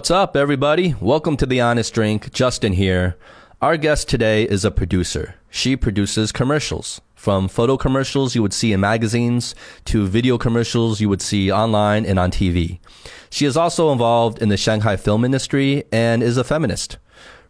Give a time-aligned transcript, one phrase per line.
[0.00, 0.94] What's up, everybody?
[0.98, 2.32] Welcome to The Honest Drink.
[2.32, 3.18] Justin here.
[3.60, 5.34] Our guest today is a producer.
[5.50, 7.02] She produces commercials.
[7.14, 12.06] From photo commercials you would see in magazines to video commercials you would see online
[12.06, 12.78] and on TV.
[13.28, 16.96] She is also involved in the Shanghai film industry and is a feminist.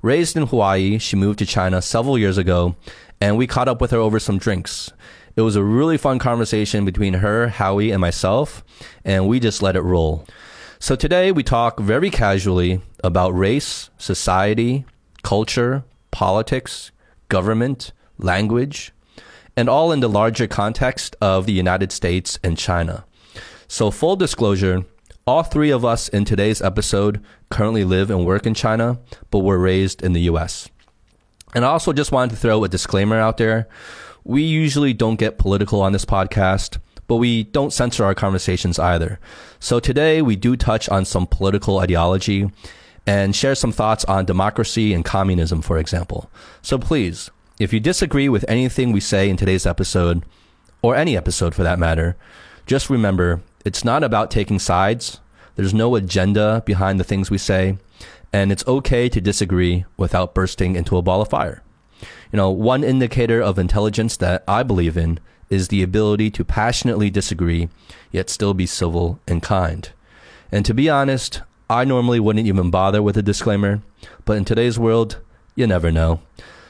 [0.03, 2.75] Raised in Hawaii, she moved to China several years ago,
[3.21, 4.91] and we caught up with her over some drinks.
[5.37, 8.65] It was a really fun conversation between her, Howie, and myself,
[9.05, 10.27] and we just let it roll.
[10.83, 14.87] So today we talk very casually about race, society,
[15.23, 16.91] culture, politics,
[17.29, 18.91] government, language,
[19.59, 23.05] and all in the larger context of the United States and China.
[23.69, 24.87] So full disclosure,
[25.27, 28.99] all three of us in today's episode currently live and work in China,
[29.31, 30.71] but were raised in the US.
[31.55, 33.69] And I also just wanted to throw a disclaimer out there.
[34.25, 36.79] We usually don't get political on this podcast
[37.11, 39.19] but we don't censor our conversations either.
[39.59, 42.49] So today we do touch on some political ideology
[43.05, 46.31] and share some thoughts on democracy and communism, for example.
[46.63, 50.23] So please, if you disagree with anything we say in today's episode,
[50.83, 52.17] or any episode for that matter,
[52.65, 55.19] just remember it's not about taking sides.
[55.57, 57.77] There's no agenda behind the things we say,
[58.33, 61.65] and it's okay to disagree without bursting into a ball of fire.
[62.31, 65.19] You know, one indicator of intelligence that I believe in
[65.51, 67.69] is the ability to passionately disagree,
[68.11, 69.91] yet still be civil and kind.
[70.51, 73.83] And to be honest, I normally wouldn't even bother with a disclaimer,
[74.25, 75.19] but in today's world,
[75.55, 76.21] you never know.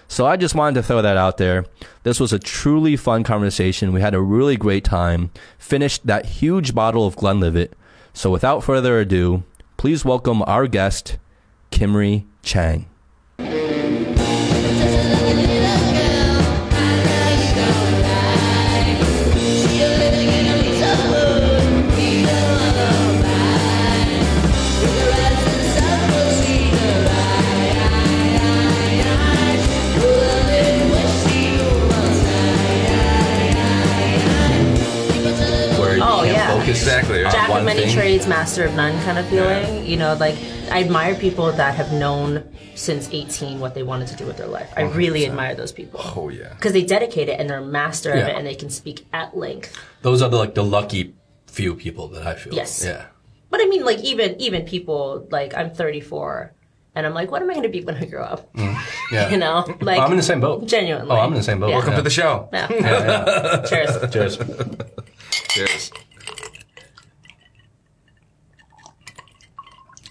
[0.08, 1.66] So I just wanted to throw that out there.
[2.02, 3.92] This was a truly fun conversation.
[3.92, 5.30] We had a really great time.
[5.56, 7.74] Finished that huge bottle of Glenlivet.
[8.12, 9.44] So without further ado,
[9.76, 11.16] please welcome our guest,
[11.70, 12.89] Cymri Chang.
[37.60, 37.94] Of many thing.
[37.94, 39.86] trades, master of none kind of feeling.
[39.86, 40.36] You know, like
[40.70, 42.44] I admire people that have known
[42.74, 44.72] since 18 what they wanted to do with their life.
[44.76, 46.00] I really admire those people.
[46.16, 46.54] Oh yeah.
[46.54, 49.76] Because they dedicate it and they're master of it and they can speak at length.
[50.02, 51.14] Those are the, like the lucky
[51.46, 52.54] few people that I feel.
[52.54, 52.84] Yes.
[52.84, 53.06] Yeah.
[53.50, 56.54] But I mean, like even even people like I'm 34
[56.94, 58.52] and I'm like, what am I going to be when I grow up?
[58.54, 58.76] Mm.
[59.12, 59.28] Yeah.
[59.28, 60.66] You know, like I'm in the same boat.
[60.66, 61.10] genuinely.
[61.10, 61.70] Oh, I'm in the same boat.
[61.70, 61.78] Yeah.
[61.78, 62.48] Welcome to the show.
[62.52, 63.64] Yeah.
[63.68, 64.12] Cheers.
[64.12, 64.38] Cheers.
[65.48, 65.92] Cheers.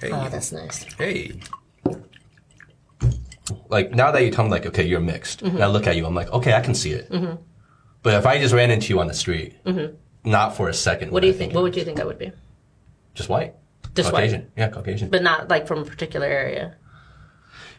[0.01, 0.11] Hey.
[0.11, 0.83] Oh, that's nice.
[0.97, 1.39] hey.
[3.69, 5.55] like now that you tell me like okay you're mixed Mm-hmm.
[5.55, 7.09] and i look at you i'm like okay i can see it
[8.03, 9.55] but if i just ran into you on the street
[10.23, 11.13] not for a second Mm-hmm.
[11.13, 11.53] What do you think?
[11.53, 12.31] What would you think I would be?
[13.15, 13.55] just white
[13.95, 14.19] Just white.
[14.21, 16.75] caucasian yeah caucasian But not like from a particular area.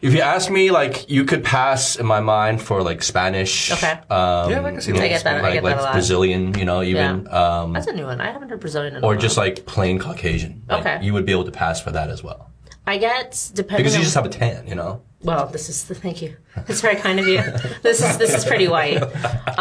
[0.01, 3.91] If you ask me like you could pass in my mind for like spanish Okay.
[4.09, 5.37] um Yeah, I can see I get that.
[5.37, 5.93] I like, get like that a lot.
[5.93, 8.19] brazilian you know even um That's a new one.
[8.21, 9.17] I haven't heard Brazilian in or while.
[9.27, 11.05] just like plain caucasian like, Okay.
[11.05, 12.49] you would be able to pass for that as well
[12.87, 15.83] I get depending because you on just have a tan you know Well, this is
[15.89, 16.31] the thank you.
[16.65, 17.41] That's very kind of you.
[17.85, 18.97] This is this is pretty white.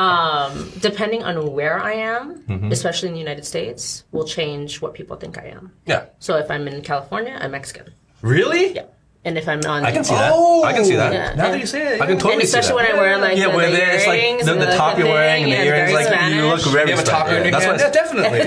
[0.04, 2.72] Um, depending on where I am, Mm-hmm.
[2.72, 5.64] especially in the United States, will change what people think I am.
[5.92, 7.86] yeah So if I'm in California, I'm Mexican.
[8.22, 8.86] really Yeah.
[9.22, 11.34] And if I'm on, i can see that Oh, i can see that Yeah.
[11.34, 12.60] Now that you say it, I can totally and see that.
[12.64, 14.66] Especially when I wear like yeah, the, where the there's like earrings the, and the
[14.74, 17.04] top you're thing, wearing and the yeah, earrings, very like you look very you have
[17.04, 17.46] a top Spanish.
[17.46, 17.76] in That's hand?
[17.76, 18.40] what Yeah, definitely.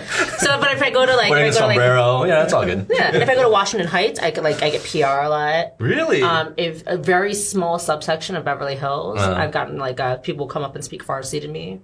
[0.40, 2.52] So, but if I go to like, wearing a if I go like yeah, that's
[2.54, 2.86] all good.
[2.90, 5.74] yeah, if I go to Washington Heights, I could like I get PR a lot.
[5.78, 6.22] really?
[6.22, 9.34] Um, if a very small subsection of Beverly Hills, Uh-huh.
[9.34, 11.80] I've gotten like uh, people come up and speak Farsi to me.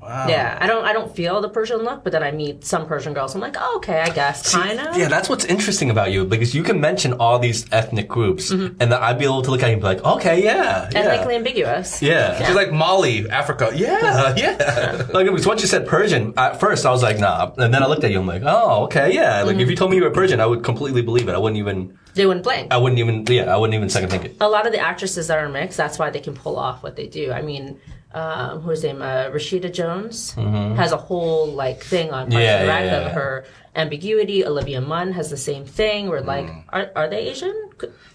[0.00, 0.28] Wow.
[0.28, 3.14] Yeah, I don't I don't feel the Persian look, but then I meet some Persian
[3.14, 3.34] girls.
[3.34, 4.96] I'm like, oh, okay, I guess kind of.
[4.96, 8.76] Yeah, that's what's interesting about you because you can mention all these ethnic groups, mm-hmm.
[8.80, 10.98] and then I'd be able to look at you and be like, okay, yeah, yeah,
[10.98, 12.02] Ethnically ambiguous.
[12.02, 12.44] yeah.
[12.44, 13.70] She's like Mali, Africa.
[13.74, 15.06] Yeah, yeah.
[15.12, 17.86] Like because once you said Persian, at first I was like, nah, and then I
[17.86, 19.42] looked at you, I'm like, oh, okay, yeah.
[19.42, 19.70] Like if mm-hmm.
[19.70, 21.34] you told me you were Persian, I would completely believe it.
[21.34, 22.72] I wouldn't even, They wouldn't blink.
[22.72, 24.36] I wouldn't even, yeah, I wouldn't even second think it.
[24.40, 26.96] A lot of the actresses that are mixed, that's why they can pull off what
[26.96, 27.32] they do.
[27.32, 27.80] I mean,
[28.14, 29.02] um, who's name?
[29.02, 32.40] Uh, Rashida Jones has a whole like thing on Parks Mm-hmm.
[32.42, 33.44] Yeah, and Rec yeah, of her
[33.76, 34.44] ambiguity.
[34.44, 36.08] Olivia Munn has the same thing.
[36.08, 36.64] Where like, Mm.
[36.70, 37.54] are, are they Asian?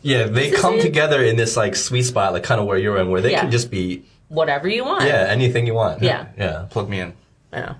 [0.01, 2.97] Yeah, they come is- together in this like sweet spot, like kind of where you're
[2.97, 3.41] in, where they Yeah.
[3.41, 5.03] can just be, Whatever you want.
[5.05, 6.01] yeah, anything you want.
[6.01, 6.27] Yeah.
[6.37, 6.65] yeah.
[6.69, 7.13] Plug me in.
[7.51, 7.75] Yeah.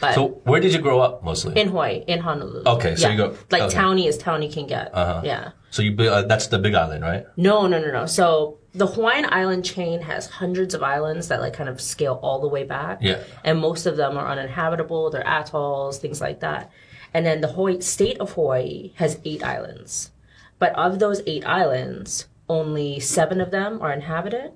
[0.00, 1.58] But So where did you grow up mostly?
[1.58, 2.64] in Hawaii, in Honolulu.
[2.66, 3.12] Okay, so Yeah.
[3.12, 3.74] you go- like okay.
[3.74, 4.90] towny as towny can get.
[4.92, 5.20] Uh-huh.
[5.24, 5.50] Yeah.
[5.70, 7.24] so you, uh, that's the Big Island, right?
[7.36, 8.04] No, no, no, no.
[8.06, 12.40] So the Hawaiian island chain has hundreds of islands that like kind of scale all
[12.40, 12.98] the way back.
[13.00, 13.22] Yeah.
[13.44, 15.10] And most of them are uninhabitable.
[15.10, 16.70] They're atolls, things like that.
[17.14, 20.10] And then the Hawaii, state of Hawaii has eight islands.
[20.58, 24.52] But of those eight islands, only seven of them are inhabited.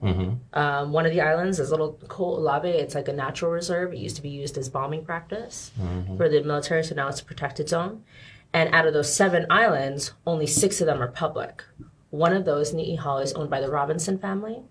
[0.53, 2.65] Um, one of the islands is little Kaho'olawe.
[2.67, 3.93] It's like a natural reserve.
[3.93, 5.73] It used to be used as bombing practice
[6.17, 8.05] for the military, so now it's a protected zone.
[8.53, 11.65] And out of those seven islands, only six of them are public.
[12.11, 14.63] One of those, Ni'ihau, is owned by the Robinson family.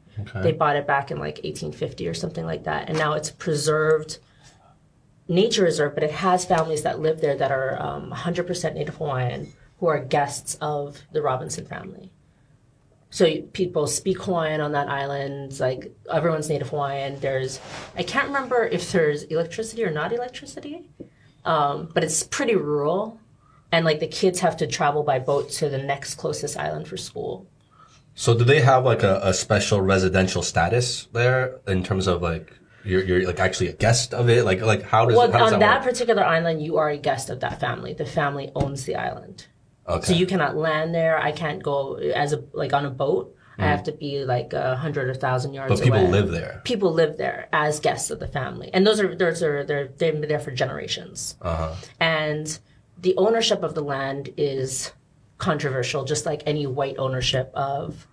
[0.43, 2.89] They bought it back in like 1850 or something like that.
[2.89, 4.19] And now it's preserved
[5.27, 9.53] nature reserve, but it has families that live there that are um, 100% Native Hawaiian
[9.79, 12.11] who are guests of the Robinson family.
[13.11, 15.59] So you- people speak Hawaiian on that island.
[15.59, 17.19] Like everyone's Native Hawaiian.
[17.19, 17.59] There's,
[17.95, 20.89] I can't remember if there's electricity or not electricity,
[21.45, 23.19] um, but it's pretty rural.
[23.71, 26.97] And like the kids have to travel by boat to the next closest island for
[26.97, 27.47] school.
[28.15, 32.51] So do they have like a, a special residential status there in terms of like
[32.83, 34.43] you're, you're like actually a guest of it?
[34.43, 36.97] Like like how does Well, how does on that, that particular island, you are a
[36.97, 37.93] guest of that family.
[37.93, 39.47] The family owns the island.
[39.87, 40.07] Okay.
[40.07, 41.17] So you cannot land there.
[41.17, 43.35] I can't go as a like on a boat.
[43.59, 45.73] I have to be like a hundred or thousand yards.
[45.73, 46.11] but people away.
[46.11, 46.61] live there.
[46.63, 50.17] People live there as guests of the family, and those are those are they're they've
[50.17, 51.35] been there for generations.
[51.41, 51.75] Uh-huh.
[51.99, 52.57] And
[53.01, 54.91] the ownership of the land is
[55.37, 58.07] controversial, just like any white ownership of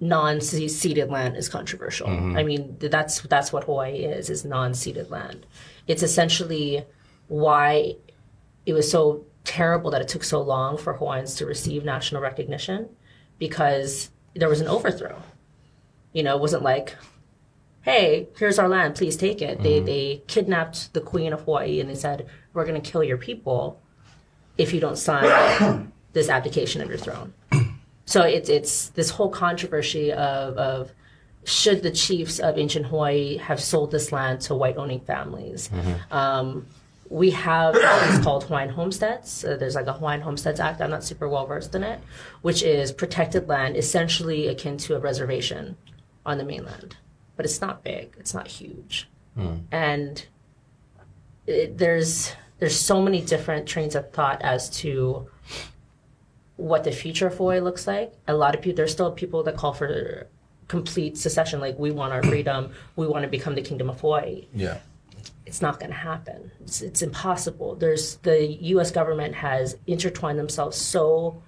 [0.00, 2.08] non-ceded land is controversial.
[2.08, 2.36] Mm-hmm.
[2.36, 5.46] I mean, that's that's what Hawaii is is non-ceded land.
[5.86, 6.84] It's essentially
[7.28, 7.96] why
[8.66, 12.88] it was so terrible that it took so long for Hawaiians to receive national recognition
[13.38, 15.20] because there was an overthrow.
[16.12, 16.94] You know, it wasn't like,
[17.82, 19.62] hey, here's our land, please take it.
[19.62, 23.18] They they kidnapped the Queen of Hawaii and they said, we're going to kill your
[23.18, 23.80] people
[24.58, 27.34] if you don't sign this abdication of your throne.
[28.04, 30.92] So it's it's this whole controversy of of
[31.44, 35.70] should the chiefs of ancient Hawaii have sold this land to white owning families?
[36.10, 36.66] Um,
[37.08, 39.44] we have things called Hawaiian homesteads.
[39.44, 40.80] Uh, there's like a Hawaiian Homesteads Act.
[40.80, 42.00] I'm not super well versed in it,
[42.40, 45.76] which is protected land, essentially akin to a reservation
[46.24, 46.96] on the mainland,
[47.42, 48.14] but it's not big.
[48.20, 49.56] It's not huge, hmm.
[49.72, 50.24] and
[51.48, 55.26] it, there's there's so many different trains of thought as to
[56.54, 58.12] what the future of Hawaii looks like.
[58.28, 60.28] A lot of people, there's still people that call for
[60.68, 61.58] complete secession.
[61.58, 64.46] Like we want our freedom, we want to become the kingdom of Hawaii.
[64.54, 64.78] Yeah.
[65.44, 66.52] It's not going to happen.
[66.60, 67.74] It's, it's impossible.
[67.74, 68.92] There's the U.S.
[68.92, 71.42] government has intertwined themselves so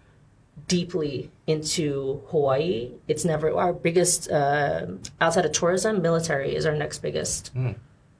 [0.68, 2.92] deeply into Hawaii.
[3.08, 4.86] It's never our biggest uh,
[5.20, 6.00] outside of tourism.
[6.02, 7.52] Military is our next biggest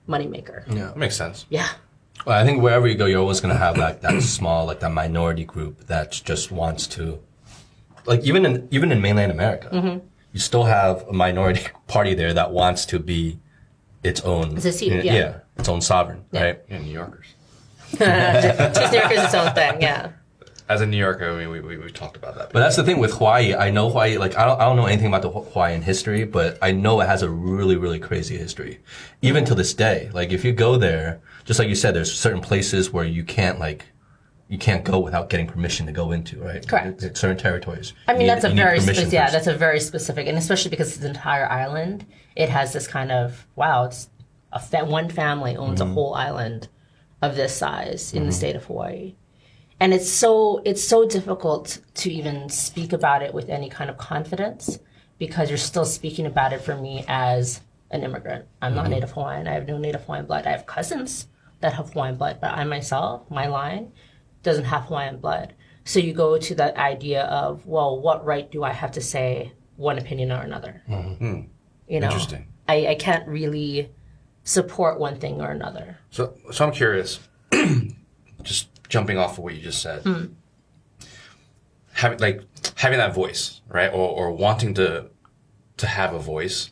[0.08, 0.66] moneymaker.
[0.68, 0.86] Yeah.
[0.86, 1.46] That makes sense.
[1.48, 1.68] Yeah.
[2.26, 4.92] Well, I think wherever you go, you're always gonna have like that small, like that
[4.92, 7.18] minority group that just wants to,
[8.06, 10.06] like even in even in mainland America, Mm-hmm.
[10.32, 13.38] you still have a minority party there that wants to be
[14.02, 15.38] its own, Secede, yeah.
[15.56, 16.60] its own sovereign, right?
[16.68, 17.26] Yeah, New Yorkers.
[17.90, 18.00] Choose
[18.92, 19.80] New Yorkers, its own thing.
[19.82, 20.10] Yeah.
[20.68, 22.50] As a New Yorker, I mean, we, we, we talked about that.
[22.52, 23.54] But that's the thing with Hawaii.
[23.54, 26.56] I know Hawaii, like, I don't, I don't know anything about the Hawaiian history, but
[26.62, 28.80] I know it has a really, really crazy history.
[29.20, 30.10] Even to this day.
[30.14, 33.58] Like, if you go there, just like you said, there's certain places where you can't,
[33.58, 33.84] like,
[34.48, 36.66] you can't go without getting permission to go into, right?
[36.66, 37.00] Correct.
[37.00, 37.92] There's certain territories.
[38.08, 39.12] I mean, need- that's a very specific.
[39.12, 39.32] Yeah, first.
[39.34, 42.06] that's a very specific, and especially because it's an entire island,
[42.36, 43.84] it has this kind of wow.
[43.84, 44.08] It's
[44.52, 45.90] a fa- one family owns Mm-hmm.
[45.90, 46.68] a whole island
[47.20, 49.14] of this size in the state of Hawaii,
[49.80, 53.96] and it's so it's so difficult to even speak about it with any kind of
[53.96, 54.78] confidence
[55.18, 57.60] because you're still speaking about it for me as
[57.90, 58.46] an immigrant.
[58.62, 58.76] I'm Mm-hmm.
[58.82, 59.46] not Native Hawaiian.
[59.48, 60.46] I have no Native Hawaiian blood.
[60.46, 61.28] I have cousins
[61.60, 63.92] that have Hawaiian blood, but I myself, my line,
[64.42, 65.54] doesn't have Hawaiian blood.
[65.84, 69.52] So you go to that idea of, well, what right do I have to say
[69.76, 70.82] one opinion or another?
[70.88, 72.46] You know, Interesting.
[72.68, 73.90] I, I can't really
[74.44, 75.98] support one thing or another.
[76.10, 77.20] So, so I'm curious,
[78.42, 80.04] just jumping off of what you just said,
[81.94, 82.42] having like
[82.76, 85.10] having that voice, right, or or wanting to
[85.78, 86.70] to have a voice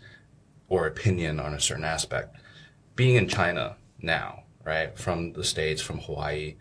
[0.69, 2.37] or opinion on a certain aspect.
[2.95, 6.55] Being in China now, right, from the states, from Hawaii,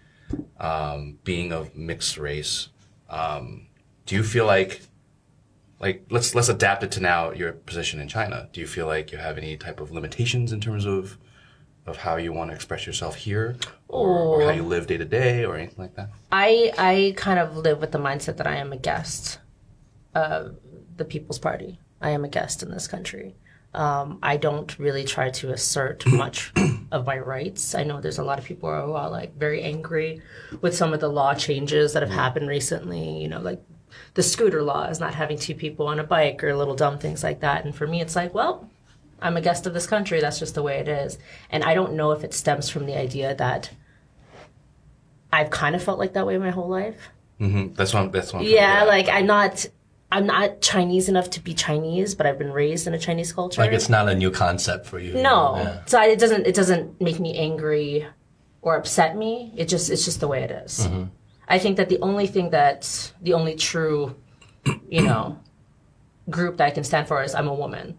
[0.60, 2.70] um, being of mixed race,
[3.08, 3.68] um,
[4.08, 4.82] do you feel like
[5.80, 8.50] like let's let's adapt it to now your position in China.
[8.52, 11.20] Do you feel like you have any type of limitations in terms of
[11.86, 13.58] of how you want to express yourself here,
[13.88, 16.10] or, or how you live day to day, or anything like that?
[16.32, 19.40] I I kind of live with the mindset that I am a guest
[20.14, 20.58] of
[20.98, 21.80] the People's Party.
[22.02, 23.36] I am a guest in this country.
[23.74, 26.52] Um, I don't really try to assert much
[26.92, 27.74] of my rights.
[27.74, 30.22] I know there's a lot of people who are like very angry
[30.62, 33.22] with some of the law changes that have happened recently.
[33.22, 33.64] You know, like
[34.14, 37.24] the scooter law is not having two people on a bike or little dumb things
[37.24, 37.66] like that.
[37.66, 38.70] And for me, it's like, well,
[39.22, 40.20] I'm a guest of this country.
[40.20, 41.18] That's just the way it is.
[41.50, 43.70] And I don't know if it stems from the idea that
[45.32, 47.10] I've kind of felt like that way my whole life.
[47.40, 47.74] Mm-hmm.
[47.74, 48.12] That's one.
[48.12, 48.44] That's one.
[48.44, 49.66] Yeah, like I'm not
[50.12, 53.62] I'm not Chinese enough to be Chinese, but I've been raised in a Chinese culture.
[53.62, 55.14] Like it's not a new concept for you.
[55.14, 55.86] no, Yeah.
[55.86, 58.06] so I, it doesn't it doesn't make me angry
[58.62, 59.54] or upset me.
[59.56, 60.88] It just it's just the way it is.
[61.48, 64.16] I think that the only thing that the only true,
[64.90, 65.40] you know,
[66.30, 67.98] group that I can stand for is I'm a woman.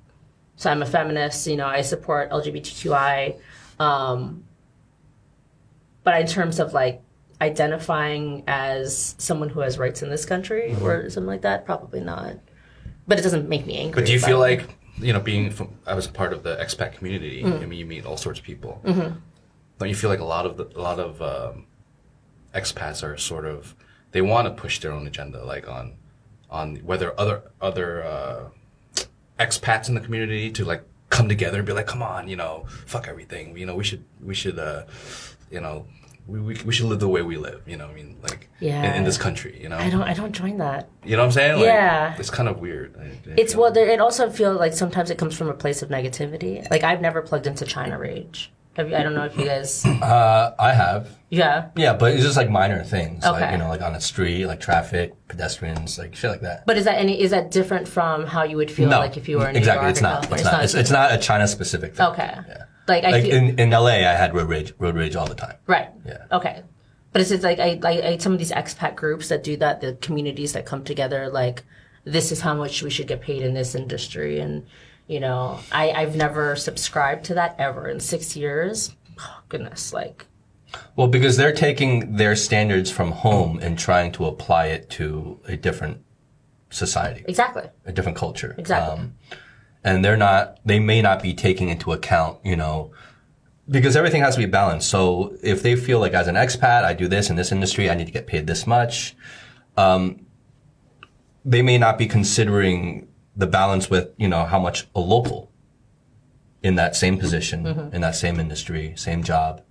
[0.62, 1.48] So I'm a feminist.
[1.48, 3.36] You know, I support LGBTQI.
[3.80, 4.44] Um,
[6.04, 7.02] but in terms of like
[7.40, 12.36] identifying as someone who has rights in this country or something like that, probably not.
[13.08, 14.02] But it doesn't make me angry.
[14.02, 14.58] But do you feel it.
[14.60, 17.42] like you know being from I was a part of the expat community.
[17.42, 17.60] Mm.
[17.60, 18.80] I mean, you meet all sorts of people.
[18.84, 19.18] Mm-hmm.
[19.80, 21.66] Don't you feel like a lot of the, a lot of um,
[22.54, 23.74] expats are sort of
[24.12, 25.94] they want to push their own agenda, like on
[26.48, 28.44] on whether other other uh,
[29.46, 32.64] expats in the community to like come together and be like, come on, you know,
[32.86, 33.56] fuck everything.
[33.56, 34.84] You know, we should we should uh,
[35.50, 35.86] you know.
[36.28, 37.88] We, we, we should live the way we live, you know.
[37.88, 38.94] I mean, like Yeah.
[38.94, 39.76] in this country, you know.
[39.76, 40.88] I don't I don't join that.
[41.04, 41.56] You know what I'm saying?
[41.56, 42.14] Like, Yeah.
[42.16, 42.94] It's kind of weird.
[42.96, 45.82] I- I It's well, there, it also feels like sometimes it comes from a place
[45.82, 46.52] of negativity.
[46.70, 48.52] Like I've never plugged into China Rage.
[48.76, 49.84] Have you, I don't know if you guys.
[49.84, 51.08] Uh, I have.
[51.28, 54.46] Yeah, Yeah, but it's just like minor things, like you know, like on the street,
[54.46, 56.66] like traffic, pedestrians, like shit like that.
[56.66, 57.20] but is that any?
[57.20, 59.80] Is that different from how you would feel like if you were in exactly.
[59.80, 60.32] New York It's not.
[60.32, 60.64] It's not.
[60.64, 62.06] It's, it's not a China specific thing.
[62.06, 62.34] okay.
[62.48, 62.64] Yeah.
[62.88, 65.34] Like I Like feel in, in LA, I had road rage, road rage all the
[65.34, 65.56] time.
[65.66, 65.88] right.
[66.04, 66.24] Yeah.
[66.32, 66.62] Okay.
[67.12, 69.80] But it's just like I, I, I some of these expat groups that do that,
[69.80, 71.62] the communities that come together, like
[72.04, 74.66] this is how much we should get paid in this industry, and
[75.12, 78.96] you know, I, I've never subscribed to that ever in six years.
[79.20, 80.26] Oh, goodness, like
[80.96, 85.54] Well, because they're taking their standards from home and trying to apply it to a
[85.58, 86.02] different
[86.70, 87.68] society, exactly.
[87.84, 88.54] a different culture.
[88.56, 89.10] Exactly.
[89.84, 92.92] and they're not, they may not be taking into account, you know,
[93.68, 94.88] because everything has to be balanced.
[94.88, 97.94] So if they feel like as an expat, I do this in this industry, I
[97.94, 99.14] need to get paid this much,
[99.76, 100.24] um,
[101.44, 105.50] they may not be considering the balance with, you know, how much a local
[106.62, 107.94] in that same position, mm-hmm.
[107.94, 109.62] in that same industry, same job,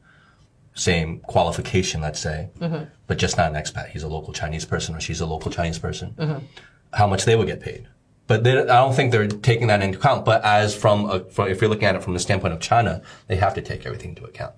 [0.73, 2.85] same qualification, let's say, mm-hmm.
[3.07, 3.89] but just not an expat.
[3.89, 6.15] He's a local Chinese person or she's a local Chinese person.
[6.17, 6.45] Mm-hmm.
[6.93, 7.87] How much they would get paid.
[8.27, 10.25] But they, I don't think they're taking that into account.
[10.25, 13.01] But as from, a, from, if you're looking at it from the standpoint of China,
[13.27, 14.55] they have to take everything into account.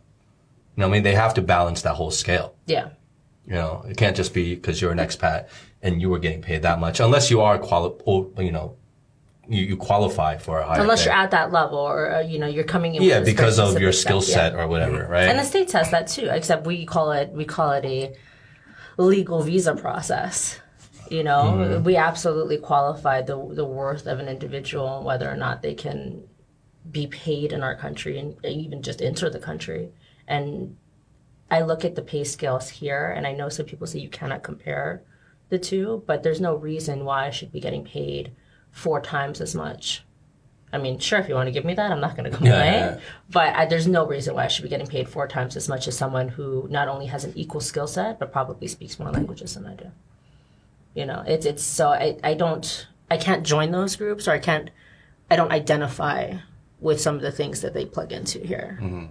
[0.75, 2.55] You know, I mean, they have to balance that whole scale.
[2.65, 2.89] Yeah.
[3.45, 5.49] You know, it can't just be because you're an expat
[5.81, 8.75] and you were getting paid that much, unless you are quali- or, you know,
[9.47, 10.81] you, you qualify for a higher.
[10.81, 11.09] Unless pay.
[11.09, 13.03] you're at that level, or uh, you know, you're coming in.
[13.03, 14.35] yeah, because of your skill yeah.
[14.35, 15.27] set or whatever, right?
[15.29, 18.15] And the states has that too, except we call it we call it a
[18.97, 20.59] legal visa process.
[21.09, 21.83] You know, Mm-hmm.
[21.83, 26.23] we absolutely qualify the the worth of an individual, whether or not they can
[26.89, 29.89] be paid in our country and even just enter the country.
[30.27, 30.77] And
[31.51, 34.43] I look at the pay scales here, and I know some people say you cannot
[34.43, 35.03] compare
[35.49, 38.31] the two, but there's no reason why I should be getting paid
[38.73, 40.03] four times as much.
[40.73, 42.51] I mean, sure, if you want to give me that, I'm not going to complain.
[42.51, 42.99] yeah, yeah.
[43.29, 45.87] But I, there's no reason why I should be getting paid four times as much
[45.87, 49.53] as someone who not only has an equal skill set, but probably speaks more languages
[49.53, 49.91] than I do.
[50.95, 54.39] You know, it's it's so I, I don't I can't join those groups or I
[54.39, 54.71] can't
[55.29, 56.37] I don't identify
[56.79, 58.79] with some of the things that they plug into here.
[58.81, 59.05] Mm-hmm.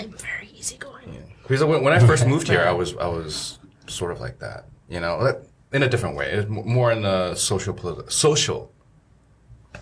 [0.00, 1.34] I'm very easygoing.
[1.42, 3.58] Because when, when I first moved here, I was I was
[3.88, 5.42] sort of like that, you know,
[5.72, 8.72] in a different way, It was m- more in a social politi- social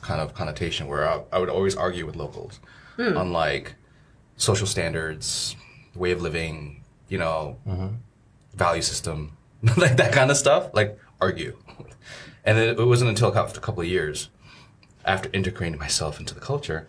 [0.00, 2.60] kind of connotation, where I, I would always argue with locals
[2.96, 3.16] hmm.
[3.16, 3.74] on like
[4.36, 5.56] social standards,
[5.94, 7.96] way of living, you know, mm-hmm.
[8.54, 9.36] value system,
[9.76, 11.56] like that kind of stuff, like argue.
[12.44, 14.28] And it, it wasn't until a couple of years
[15.04, 16.88] after integrating myself into the culture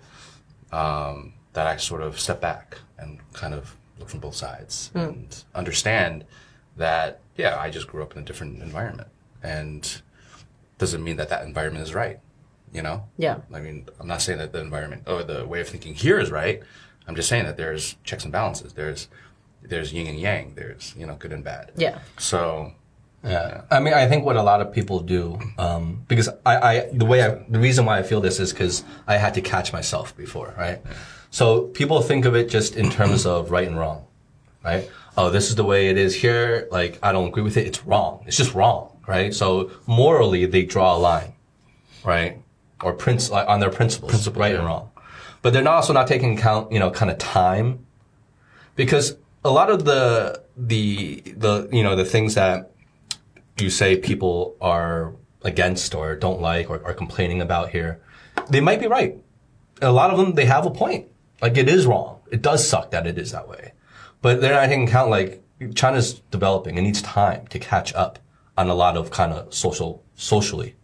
[0.71, 4.99] um, that I sort of step back and kind of look from both sides hmm.
[4.99, 6.25] and understand
[6.75, 9.09] that yeah, I just grew up in a different environment,
[9.41, 10.01] and
[10.77, 12.19] doesn't mean that that environment is right.
[12.73, 13.05] You know?
[13.17, 13.37] Yeah.
[13.53, 16.29] I mean, I'm not saying that the environment or the way of thinking here is
[16.29, 16.61] right.
[17.07, 18.73] I'm just saying that there's checks and balances.
[18.73, 19.07] There's
[19.63, 20.53] there's yin and yang.
[20.55, 21.71] There's you know good and bad.
[21.77, 21.99] Yeah.
[22.17, 22.73] So
[23.23, 23.61] Yeah.
[23.71, 27.05] I mean, I think what a lot of people do, um, because I, I, the
[27.05, 30.15] way I, the reason why I feel this is because I had to catch myself
[30.15, 30.79] before, right?
[31.31, 34.05] So people think of it just in terms of right and wrong,
[34.63, 34.89] right?
[35.17, 36.67] Oh, this is the way it is here.
[36.71, 37.65] Like, I don't agree with it.
[37.65, 38.23] It's wrong.
[38.27, 39.33] It's just wrong, right?
[39.33, 41.33] So morally, they draw a line,
[42.03, 42.39] right?
[42.83, 44.91] Or prince, like, on their principles, right and wrong.
[45.41, 47.85] But they're not also not taking account, you know, kind of time
[48.75, 52.71] because a lot of the, the, the, you know, the things that
[53.57, 57.99] you say people are against or don't like or are complaining about here,
[58.49, 59.17] they might be right.
[59.81, 61.07] A lot of them, they have a point.
[61.41, 62.19] Like it is wrong.
[62.31, 63.73] It does suck that it is that way.
[64.27, 65.41] But they're not taking account like
[65.73, 66.77] China's developing.
[66.77, 68.19] It needs time to catch up
[68.57, 70.75] on a lot of kind of social, socially,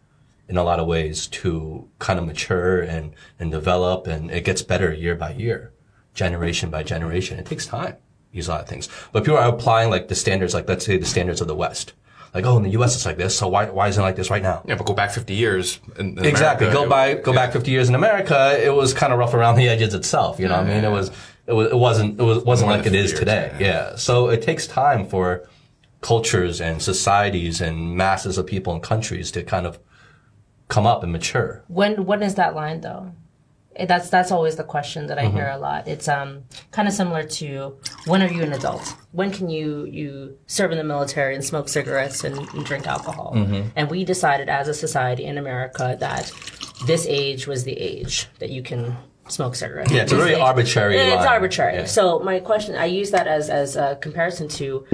[0.47, 4.61] in a lot of ways to kind of mature and and develop, and it gets
[4.61, 5.73] better year by year,
[6.13, 7.37] generation by generation.
[7.37, 7.95] It takes time.
[8.31, 10.97] These a lot of things, but people are applying like the standards, like let's say
[10.97, 11.93] the standards of the West.
[12.33, 12.95] Like, oh, in the U.S.
[12.95, 14.63] it's like this, so why why isn't it like this right now?
[14.65, 15.79] Yeah, but go back 50 years.
[15.99, 16.65] In, in Exactly.
[16.65, 17.39] America, Go by, go yeah.
[17.45, 18.57] back 50 years in America.
[18.59, 20.39] It was kind of rough around the edges itself.
[20.39, 20.83] You know what I mean?
[20.83, 21.11] It was,
[21.47, 23.47] it was, it wasn't, it was, wasn't like it is than is 50 today.
[23.51, 23.95] years, Yeah.
[23.95, 25.47] So it takes time for
[26.01, 29.79] cultures and societies and masses of people and countries to kind of
[30.67, 31.63] come up and mature.
[31.67, 33.11] When when is that line though?
[33.75, 35.87] Eh, That's that's always the question that I hear a lot.
[35.87, 38.95] It's um kind of similar to when are you an adult?
[39.11, 43.33] When can you you serve in the military and smoke cigarettes and, and drink alcohol?
[43.75, 46.31] And we decided as a society in America that
[46.85, 48.95] this age was the age that you can
[49.29, 49.91] smoke cigarettes.
[49.91, 51.27] Yeah, it's a This very age- arbitrary It's line.
[51.27, 51.75] arbitrary.
[51.75, 51.85] Yeah.
[51.85, 54.85] So my question, I use that as as a comparison to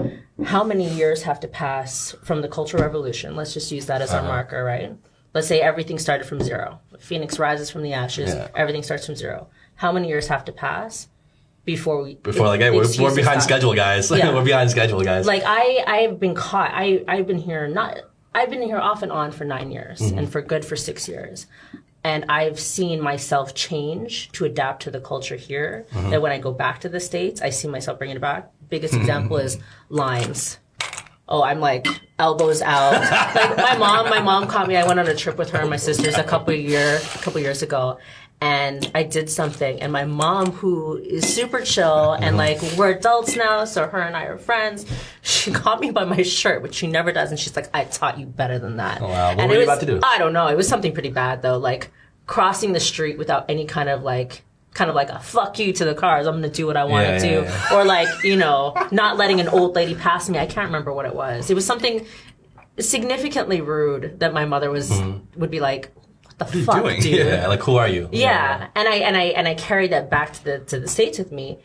[0.45, 3.36] how many years have to pass from the Cultural Revolution.
[3.36, 4.21] Let's just use that as Uh-huh.
[4.21, 4.95] our marker, right?
[5.33, 6.79] Let's say everything started from zero.
[7.00, 8.33] Phoenix rises from the ashes.
[8.33, 8.48] Yeah.
[8.55, 9.48] Everything starts from zero.
[9.75, 11.07] How many years have to pass
[11.65, 13.50] before we before like hey, we're, we're behind stop?
[13.51, 14.09] schedule, guys.
[14.15, 14.33] Yeah.
[14.33, 15.25] we're behind schedule, guys.
[15.27, 16.71] Like I, I've been caught.
[16.74, 18.00] I, I've been here not.
[18.33, 20.17] I've been here off and on for nine years, Mm-hmm.
[20.19, 21.48] and for good for six years.
[22.03, 25.86] And I've seen myself change to adapt to the culture here.
[25.91, 26.12] Mm-hmm.
[26.12, 28.51] That when I go back to the states, I see myself bringing it back.
[28.70, 29.58] Biggest example is
[29.89, 30.60] lines.
[31.27, 31.86] Oh, I'm like
[32.18, 32.94] elbows out.
[33.36, 34.75] like my mom, my mom caught me.
[34.75, 37.39] I went on a trip with her and my sisters a couple year, a couple
[37.39, 38.00] years ago,
[38.41, 39.81] and I did something.
[39.81, 42.38] And my mom, who is super chill and uh-huh.
[42.38, 44.86] like we're adults now, so her and I are friends.
[45.22, 48.17] She caught me by my shirt, which she never does, and she's like, "I taught
[48.17, 49.29] you better than that." Oh, wow.
[49.29, 50.00] What and were it you was, about to do?
[50.03, 50.48] I don't know.
[50.48, 51.91] It was something pretty bad though, like
[52.25, 54.43] crossing the street without any kind of like.
[54.72, 56.27] Kind of like a fuck you to the cars.
[56.27, 57.75] I'm gonna do what I want to Yeah, do, yeah, yeah.
[57.75, 60.38] or like you know, not letting an old lady pass me.
[60.38, 61.50] I can't remember what it was.
[61.50, 62.05] It was something
[62.77, 65.39] significantly rude that my mother was mm-hmm.
[65.39, 65.91] would be like,
[66.39, 68.09] "What the fuck, doing?" dude?" yeah, like who are you?
[68.11, 71.18] Yeah, and I and I and I carried that back to the to the states
[71.20, 71.59] with me,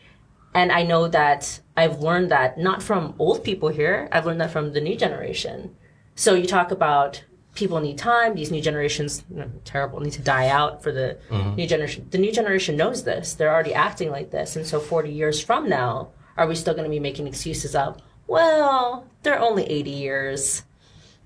[0.53, 4.07] and I know that I've learned that not from old people here.
[4.11, 5.75] I've learned that from the new generation.
[6.15, 7.23] So you talk about
[7.55, 8.35] people need time.
[8.35, 9.23] These new generations,
[9.63, 11.55] terrible, need to die out for the mm-hmm.
[11.55, 12.07] new generation.
[12.11, 13.33] The new generation knows this.
[13.33, 16.85] They're already acting like this, and so forty years from now, are we still going
[16.85, 17.97] to be making excuses of?
[18.27, 20.63] Well, they're only eighty years.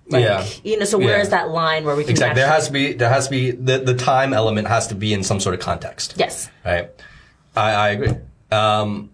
[0.10, 0.46] Like, Yeah.
[0.64, 1.22] You know, so where Yeah.
[1.22, 2.42] is that line where we can Exactly.
[2.42, 5.14] There has to be, there has to be, the, the time element has to be
[5.14, 6.16] in some sort of context.
[6.18, 6.50] Yes.
[6.66, 6.90] right?
[7.56, 8.14] I, I agree.
[8.52, 9.12] Um,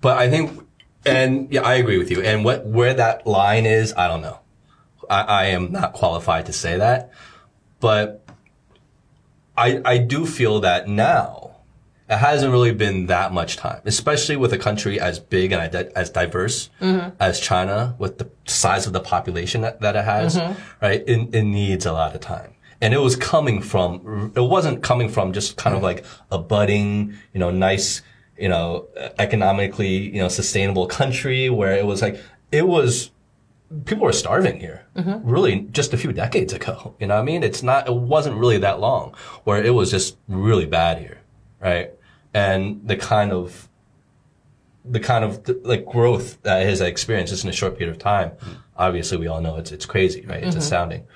[0.00, 0.66] but I think,
[1.04, 2.22] and yeah, I agree with you.
[2.22, 4.38] And what where that line is, I don't know.
[5.08, 7.12] I, I am not qualified to say that,
[7.80, 8.24] but
[9.56, 11.55] I I do feel that now
[12.08, 16.10] it hasn't really been that much time, especially with a country as big and as
[16.10, 17.10] diverse mm-hmm.
[17.18, 20.60] as China, with the size of the population that, that it has, mm-hmm.
[20.80, 21.02] right?
[21.06, 22.54] It, it needs a lot of time.
[22.80, 25.86] And it was coming from, it wasn't coming from just kind of mm-hmm.
[25.86, 28.02] like a budding, you know, nice,
[28.38, 28.86] you know,
[29.18, 33.10] economically, you know, sustainable country where it was like, it was
[33.84, 34.86] people were starving here
[35.24, 37.42] really just a few decades ago you know what i mean?
[37.42, 41.18] It's not it wasn't really that long where it was just really bad here
[41.60, 41.92] right?
[42.34, 43.68] And the kind of
[44.84, 48.30] the kind of like growth that has experienced just in a short period of time
[48.78, 50.38] obviously we all know it's it's crazy right?
[50.38, 50.58] It's mm-hmm.
[50.58, 51.06] astounding.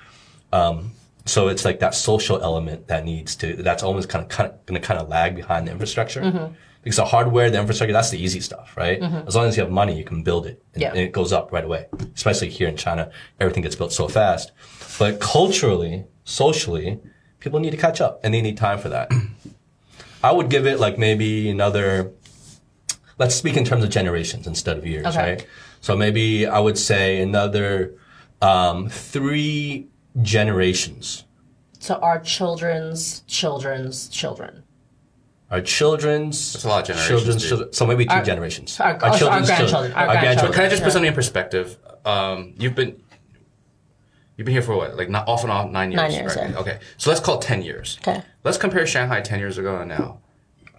[0.53, 0.91] Um,
[1.25, 4.65] so it's like that social element that needs to that's almost kind of, kind of
[4.65, 6.21] going to kind of lag behind the infrastructure.
[6.21, 6.53] Mm-hmm.
[6.83, 8.99] Because the hardware the infrastructure that's the easy stuff right?
[8.99, 9.27] Mm-hmm.
[9.27, 10.89] As long as you have money you can build it and, Yeah.
[10.89, 13.11] and it goes up right away especially here in china.
[13.39, 14.51] Everything gets built so fast.
[14.97, 16.99] But culturally socially
[17.39, 19.11] people need to catch up and they need time for that
[20.23, 22.11] i would give it like maybe another
[23.17, 25.19] let's speak in terms of generations instead of years Okay.
[25.33, 25.47] right
[25.81, 27.93] so maybe i would say another
[28.41, 29.87] um, three
[30.21, 31.25] generations
[31.79, 34.63] So our children's children's children.
[35.51, 36.53] Our children's.
[36.53, 37.73] That's a lot of generations, Children's children.
[37.73, 38.79] So maybe two Our- generations.
[38.79, 40.53] our- oh, so our grandchildren, our grandchildren.
[40.53, 40.85] Can I just Yeah.
[40.87, 41.77] put something in perspective?
[42.05, 42.91] Um, you've been
[44.37, 44.95] you've been here for what?
[44.95, 46.01] Like not off and on nine years.
[46.01, 46.49] Nine years, right?
[46.51, 46.57] yeah.
[46.61, 47.97] Okay, so let's call it ten years.
[48.01, 48.21] Okay.
[48.43, 50.19] Let's compare Shanghai ten years ago and now.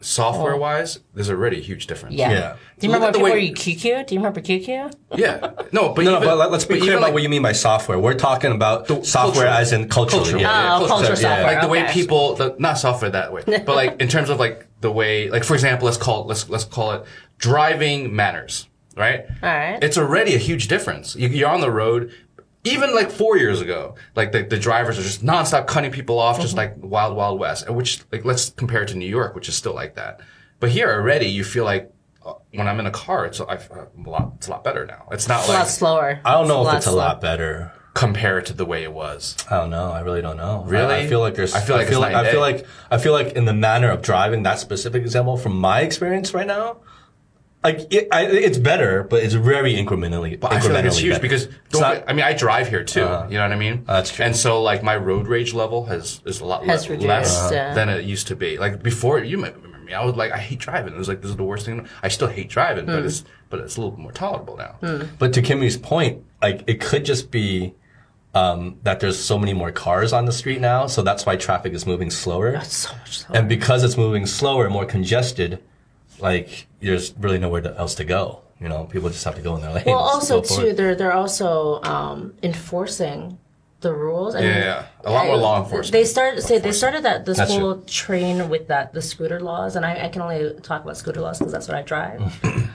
[0.00, 2.16] Software wise, there's already a huge difference.
[2.16, 2.32] Yeah.
[2.32, 2.56] Yeah.
[2.80, 4.06] Do you remember Look at the when way- people were QQ?
[4.08, 4.92] Do you remember QQ?
[5.16, 5.50] Yeah.
[5.70, 7.22] No, but No, no, even- but let- let's be but clear even about like- what
[7.22, 8.00] you mean by software.
[8.00, 9.52] We're talking about software cultural.
[9.54, 10.24] as in culturally.
[10.24, 10.42] Cultural.
[10.42, 10.78] Yeah.
[10.80, 11.14] Oh, culture yeah.
[11.14, 11.42] software.
[11.44, 11.92] like the way okay.
[11.92, 15.44] people the, not software that way but like in terms of like the way like
[15.44, 17.04] for example let's call let's let's call it
[17.38, 19.78] driving manners right All right.
[19.84, 22.12] it's already a huge difference you, you're on the road
[22.64, 26.40] even like four years ago like the, the drivers are just nonstop cutting people off
[26.40, 26.80] just mm-hmm.
[26.80, 29.56] like wild wild west and which like let's compare it to new york which is
[29.56, 30.20] still like that
[30.60, 31.92] but here already you feel like
[32.24, 34.34] uh, when I'm in a car, it's uh, I, uh, a lot.
[34.36, 35.08] It's a lot better now.
[35.10, 36.20] It's not It's a lot slower.
[36.24, 37.72] I don't know if lot it's a lot better.
[37.94, 39.36] compared to the way it was.
[39.50, 39.90] I don't know.
[39.90, 40.64] I really don't know.
[40.66, 40.94] Really?
[40.94, 41.52] I, I feel like there's.
[41.52, 43.90] I feel like I feel like, I feel like I feel like in the manner
[43.90, 46.76] of driving that specific example from my experience right now,
[47.64, 50.42] like it, I, it's better, but it's very incrementally.
[50.44, 51.22] I feel like it's huge better.
[51.22, 53.00] because It's don't not- I mean I drive here too.
[53.00, 53.84] you know what I mean?
[53.86, 54.24] That's true.
[54.24, 57.50] And so like my road rage level has is a lot Has le- reduced, less
[57.52, 57.74] yeah.
[57.74, 58.58] than it used to be.
[58.58, 59.92] Like before, you might remember me.
[59.94, 60.92] I was like I hate driving.
[60.94, 61.86] It was like this is the worst thing.
[62.02, 62.92] I still hate driving, Hmm.
[62.92, 64.76] but it's but it's a little more tolerable now.
[65.18, 67.74] But to Kimmy's point, like it could just be
[68.34, 71.74] um, that there's so many more cars on the street now, so that's why traffic
[71.74, 72.54] is moving slower.
[72.54, 73.36] It's so much slower.
[73.36, 75.62] And because it's moving slower, more congested,
[76.22, 78.40] like there's really nowhere else to go.
[78.60, 79.86] You know, people just have to go in their lanes.
[79.86, 83.38] well, also too, they're they're also um, enforcing
[83.80, 84.36] the rules.
[84.36, 84.86] I Yeah, mean, yeah.
[85.04, 85.92] A lot more I- law enforcement.
[85.92, 89.74] They started say they started that this That's whole train with that the scooter laws,
[89.76, 92.20] and I, I can only talk about scooter laws because that's what I drive.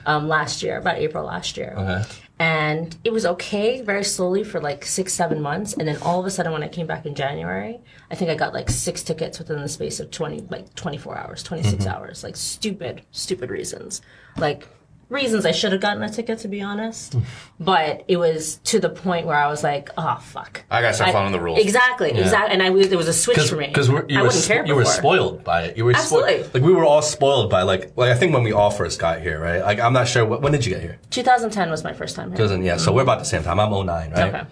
[0.06, 2.02] um, last year, about April last year, Okay.
[2.40, 6.26] And it was okay very slowly for like six seven months, and then all of
[6.26, 9.38] a sudden when I came back in January, I think I got like six tickets
[9.38, 11.94] within the space of twenty like twenty four hours, 26 Mm-hmm.
[11.94, 14.02] hours, like stupid stupid reasons,
[14.36, 14.68] like.
[15.08, 17.16] Reasons I should have gotten a ticket to be honest,
[17.58, 21.12] but it was to the point where I was like, "Oh fuck!" I gotta start
[21.12, 21.58] following the rules.
[21.58, 22.52] Exactly, exactly.
[22.52, 23.68] And I was- there was a switch for me.
[23.68, 24.94] Because you I were wouldn't care you were before.
[24.94, 25.78] spoiled by it.
[25.78, 26.40] You were Absolutely.
[26.40, 26.54] spoiled.
[26.54, 29.22] Like we were all spoiled by like like I think when we all first got
[29.22, 29.62] here, right?
[29.62, 30.98] Like I'm not sure what, when did you get here?
[31.08, 32.36] 2010 was my first time here.
[32.36, 32.76] Doesn't yeah.
[32.76, 33.58] So we're about the same time.
[33.58, 34.34] I'm 09, right?
[34.34, 34.42] Okay.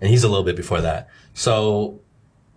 [0.00, 1.08] And he's a little bit before that.
[1.34, 2.00] So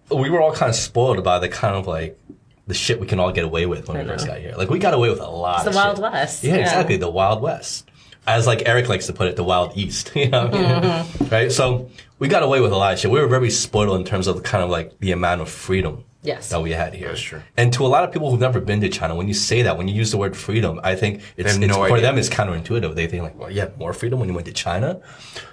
[0.09, 2.19] we were all kind of spoiled by the kind of like
[2.67, 4.13] the shit we can all get away with when we know.
[4.13, 4.53] first got here.
[4.57, 5.55] Like we got away with a lot.
[5.55, 6.03] It's the of Wild shit.
[6.03, 6.43] West.
[6.43, 6.61] Yeah, Yeah.
[6.61, 6.97] exactly.
[6.97, 7.89] The Wild West.
[8.25, 10.11] As like Aric likes to put it, the Wild East.
[10.15, 10.81] You know, what I mean?
[10.91, 11.25] Mm-hmm.
[11.29, 11.51] right?
[11.51, 13.11] So we got away with a lot of shit.
[13.11, 16.47] We were very spoiled in terms of kind of like the amount of freedom Yes.
[16.51, 17.09] that we had here.
[17.09, 17.41] That's true.
[17.57, 19.77] And to a lot of people who've never been to China, when you say that,
[19.77, 22.29] when you use the word freedom, I think it's, have it's no for them it's
[22.29, 22.95] counterintuitive.
[22.95, 25.01] They think like, well, you had more freedom when you went to China.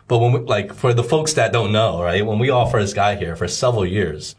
[0.07, 2.25] But when we, like for the folks that don't know, right?
[2.25, 4.37] When we all first got here for several years,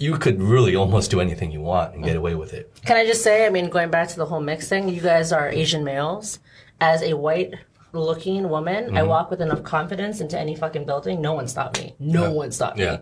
[0.00, 2.72] you could really almost do anything you want and get away with it.
[2.86, 5.30] Can I just say, I mean, going back to the whole mix thing, you guys
[5.30, 6.38] are Asian males.
[6.80, 7.54] As a white
[7.92, 8.96] looking woman, Mm-hmm.
[8.96, 11.20] I walk with enough confidence into any fucking building.
[11.20, 11.94] No one stopped me.
[11.98, 12.92] No one stopped Yeah.
[12.92, 12.98] me.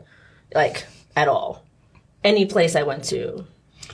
[0.56, 1.64] Like, at all.
[2.24, 3.46] Any place I went to,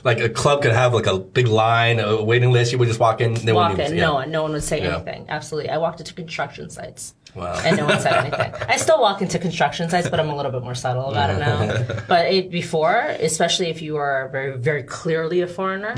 [0.03, 2.71] Like a club could have like a big line, a waiting list.
[2.71, 3.35] You would just walk in.
[3.35, 4.95] They walk in, even- no one, no one would say Yeah.
[4.95, 5.27] anything.
[5.29, 5.69] Absolutely.
[5.69, 7.13] I walked into construction sites.
[7.35, 7.59] Wow.
[7.65, 8.53] and no one said anything.
[8.69, 11.39] I still walk into construction sites, but I'm a little bit more subtle about it
[11.39, 12.03] now.
[12.07, 15.95] But it, before, especially if you are very, very clearly a foreigner,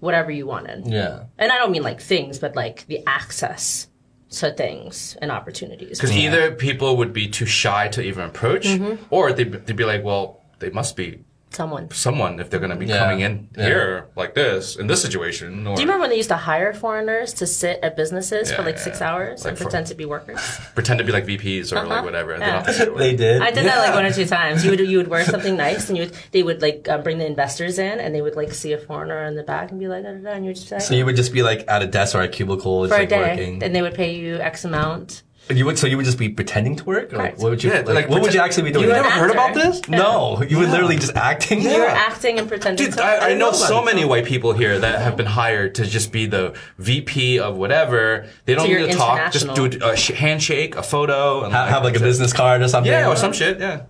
[0.00, 0.86] whatever you wanted.
[0.86, 1.24] Yeah.
[1.38, 3.88] And I don't mean like things, but like the access
[4.30, 5.98] to things and opportunities.
[5.98, 9.02] Because either people would be too shy to even approach, Mm-hmm.
[9.10, 11.90] or they'd, they'd be like, well, they must be Someone.
[11.90, 12.98] someone if they're going to be Yeah.
[12.98, 13.64] coming in Yeah.
[13.64, 15.66] here like this in this situation.
[15.66, 18.62] Or Do you remember when they used to hire foreigners to sit at businesses for
[18.62, 20.40] like yeah, six hours Like and for- pretend to be workers?
[20.74, 22.32] pretend to be like VPs or like whatever.
[22.34, 22.98] and They don't have to do it.
[22.98, 23.42] They did.
[23.42, 24.64] I did that like one or two times.
[24.64, 27.18] You would you would wear something nice, and you would, they would like um, bring
[27.18, 29.88] the investors in, and they would like see a foreigner in the back and be
[29.88, 31.42] like, da, da, da, and you would just be like, So you would just be
[31.42, 33.62] like at a desk or a cubicle, just for a like day, working.
[33.64, 35.22] and they would pay you X amount.
[35.50, 37.38] You would so you would just be pretending to work, or Correct.
[37.38, 38.84] what would you Yeah, like, like what would you actually be doing?
[38.84, 39.60] You You never heard about actor.
[39.60, 39.88] this?
[39.88, 41.62] No, you were literally just acting.
[41.62, 42.92] You were acting and pretending.
[42.92, 45.74] to I, I know know so about many white people here that have been hired
[45.76, 48.26] to just be the VP of whatever.
[48.44, 49.32] They don't So need to talk.
[49.32, 52.68] Just do a sh- handshake, a photo, and have, have like a business card or
[52.68, 52.90] something.
[52.92, 53.58] Yeah, or some shit.
[53.60, 53.82] Yeah.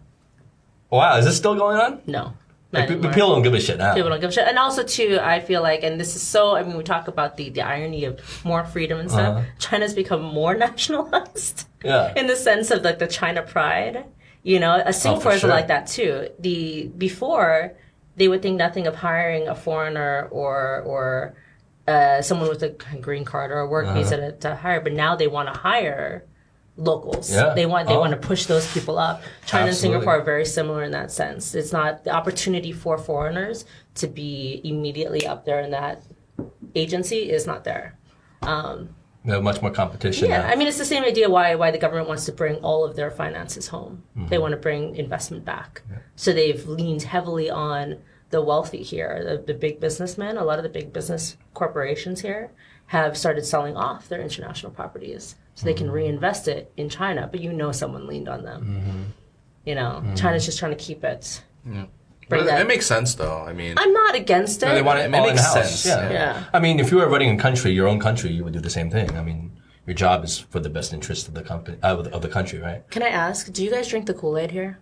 [0.91, 2.01] Wow, is this still going on?
[2.07, 2.35] no.
[2.73, 3.13] Like, pe- anymore.
[3.13, 3.95] people don't give a shit now.
[3.95, 4.47] People don't give a shit.
[4.47, 7.37] And also, too, I feel like, and this is so, I mean, we talk about
[7.37, 9.39] the, the irony of more freedom and stuff.
[9.39, 9.47] Uh-huh.
[9.59, 12.13] China's become more nationalized Yeah.
[12.17, 14.05] in the sense of like the China pride.
[14.43, 15.51] You know, a Singapore is sure.
[15.51, 16.29] like that too.
[16.39, 17.73] The before
[18.17, 21.35] they would think nothing of hiring a foreigner or or
[21.89, 23.95] uh, someone with a green card or a work Uh-huh.
[23.99, 26.25] visa to, to hire, but now they want to hire
[26.77, 27.33] locals.
[27.33, 27.53] Yeah.
[27.55, 28.01] They want they Oh.
[28.01, 29.23] want to push those people up.
[29.47, 31.55] China and Singapore are very similar in that sense.
[31.55, 33.65] It's not the opportunity for foreigners
[33.97, 36.03] to be immediately up there in that
[36.75, 37.99] agency is not there.
[38.43, 40.31] Um, they have much more competition.
[40.31, 40.49] Yeah, now.
[40.49, 42.97] I mean it's the same idea why why the government wants to bring all of
[42.97, 44.03] their finances home.
[44.17, 44.29] Mm-hmm.
[44.29, 45.83] They want to bring investment back.
[46.17, 47.99] So they've leaned heavily on
[48.31, 50.37] the wealthy here, the, the big businessmen.
[50.37, 52.53] A lot of the big business corporations here
[52.87, 55.97] have started selling off their international properties so they can mm-hmm.
[55.97, 57.29] reinvest it in China.
[57.31, 58.63] But you know someone leaned on them.
[58.63, 59.03] Mm-hmm.
[59.67, 60.15] You know, mm-hmm.
[60.15, 61.43] China's just trying to keep it.
[62.31, 63.45] But it, that- it makes sense, though.
[63.47, 64.67] I mean, I'm not against it.
[64.67, 65.03] they want it.
[65.03, 65.87] It All makes in-house, sense.
[65.87, 66.11] Yeah.
[66.11, 66.45] Yeah.
[66.55, 68.71] I mean, if you were running a country, your own country, you would do the
[68.71, 69.17] same thing.
[69.17, 69.51] I mean,
[69.87, 72.89] your job is for the best interest of the company, uh, of the- country, right?
[72.91, 74.79] Can I ask, do you guys drink the Kool Aid here?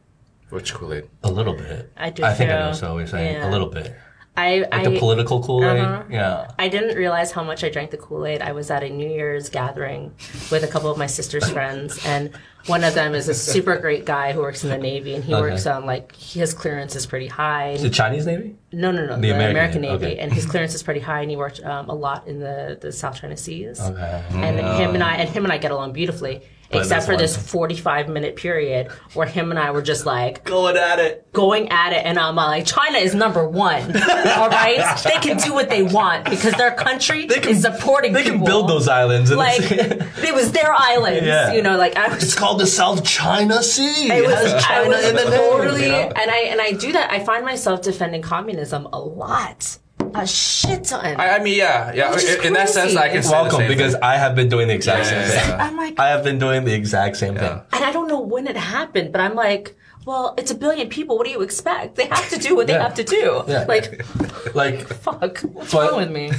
[0.50, 1.08] Which Kool Aid?
[1.24, 1.90] A little bit.
[1.96, 2.72] I do I think I know.
[2.72, 3.48] So we're saying Yeah.
[3.48, 3.94] a little bit.
[4.38, 5.80] I, Like I the political Kool Aid.
[5.80, 6.04] Uh-huh.
[6.08, 6.50] Yeah.
[6.58, 8.40] I didn't realize how much I drank the Kool Aid.
[8.40, 10.14] I was at a New Year's gathering
[10.50, 12.30] with a couple of my sister's friends, and
[12.66, 15.34] one of them is a super great guy who works in the Navy, and he
[15.34, 17.76] works on like his clearance is pretty high.
[17.78, 18.56] The Chinese Navy?
[18.72, 20.18] No, no, no, the, American American, Navy, okay.
[20.18, 22.92] and his clearance is pretty high, and he worked um, a lot in the, the
[22.92, 23.80] South China Seas.
[23.80, 24.24] Okay.
[24.30, 27.18] And him and I and him and I get along beautifully, But except for one-
[27.22, 31.32] this forty-five minute period where him and I were just like Going at it.
[31.32, 33.84] going at it, and I'm like, China is number one.
[33.96, 38.12] All right, they can do what they want because their country can- is supporting.
[38.12, 39.30] They can build those islands.
[39.30, 41.54] And Like it was their islands, Yeah.
[41.54, 41.78] you know.
[41.78, 44.12] Like I was it's called the South China Sea.
[44.12, 46.12] it was, has I China was in the name, totally, you know?
[46.14, 47.10] and I and I do that.
[47.10, 49.78] I find myself defending communism a lot,
[50.14, 51.16] a shit ton.
[51.20, 52.10] I, I mean, yeah, yeah.
[52.10, 53.28] Which is In, in that sense, I can crazy.
[53.28, 54.02] say the Welcome, same because thing.
[54.02, 55.50] I have been doing the exact Yeah, same yeah, thing.
[55.58, 55.64] yeah.
[55.66, 57.60] I'm like, I have been doing the exact same thing.
[57.72, 61.16] and I don't know when it happened, but I'm like, well, it's a billion people.
[61.18, 61.96] What do you expect?
[61.96, 62.82] They have to do what they Yeah.
[62.82, 63.44] have to do.
[63.46, 63.64] Yeah.
[63.68, 63.86] Like,
[64.54, 66.30] Like, fuck, what's But- wrong with me?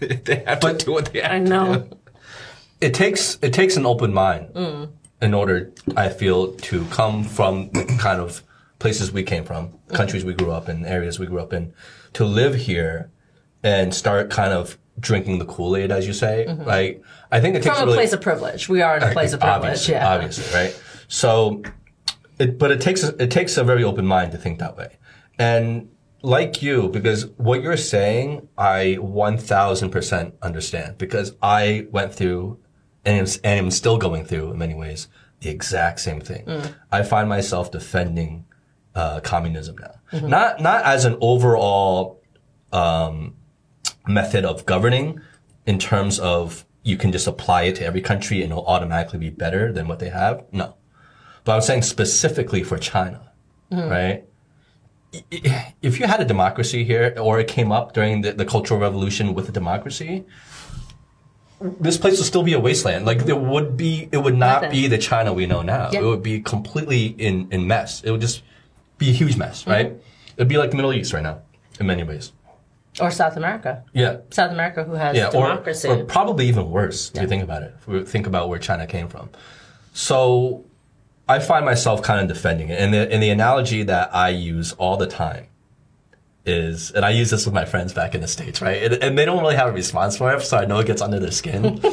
[0.24, 1.86] they have to do what they have I know.
[2.80, 4.88] it takes it takes an open mind Mm.
[5.20, 8.42] in order, I feel, to come from the kind of
[8.78, 9.96] places we came from, Mm-hmm.
[9.96, 11.74] countries we grew up in, areas we grew up in,
[12.14, 13.10] to live here
[13.62, 16.46] and start kind of drinking the Kool Aid, as you say.
[16.46, 17.80] Like, I think it takes Mm-hmm.
[17.80, 18.68] From a really, place of privilege.
[18.68, 19.62] We are in a place of privilege.
[19.62, 20.14] obviously, yeah.
[20.14, 20.82] obviously, right?
[21.08, 21.62] So,
[22.38, 24.96] it, but it takes it takes a very open mind to think that way,
[25.38, 25.90] and
[26.22, 32.58] like you, because what you're saying, I one thousand percent understand because I went through
[33.04, 35.08] and am, and am still going through in many ways
[35.40, 36.46] the exact same thing.
[36.92, 38.44] I find myself defending
[38.94, 42.20] uh, communism now, not not as an overall
[42.72, 43.34] um,
[44.06, 45.20] method of governing
[45.66, 49.30] in terms of you can just apply it to every country and it'll automatically be
[49.30, 50.42] better than what they have.
[50.52, 50.74] No.
[51.44, 53.20] But I'm saying specifically for China,
[53.70, 54.24] right?
[55.14, 58.44] I- I- If you had a democracy here or it came up during the, the
[58.44, 60.24] Cultural Revolution with a democracy,
[61.80, 63.04] this place would still be a wasteland.
[63.04, 64.70] Like there would be, it would not Nothing.
[64.70, 65.90] be the China we know now.
[65.92, 66.00] Yeah.
[66.00, 68.02] It would be completely in, in mess.
[68.02, 68.42] It would just
[69.00, 69.92] be a huge mess, right?
[70.36, 71.40] It'd be like the Middle East right now
[71.80, 72.30] in many ways.
[73.00, 73.82] Or South America.
[73.92, 74.18] Yeah.
[74.30, 75.88] South America, who has Yeah, or, democracy.
[75.88, 77.74] or probably even worse if you think about it.
[77.78, 79.30] If we think about where China came from.
[79.92, 80.64] So
[81.28, 82.78] I find myself kind of defending it.
[82.80, 85.46] And the, and the analogy that I use all the time
[86.44, 88.82] is, and I use this with my friends back in the States, right?
[88.82, 91.00] And, and they don't really have a response for it, so I know it gets
[91.02, 91.80] under their skin.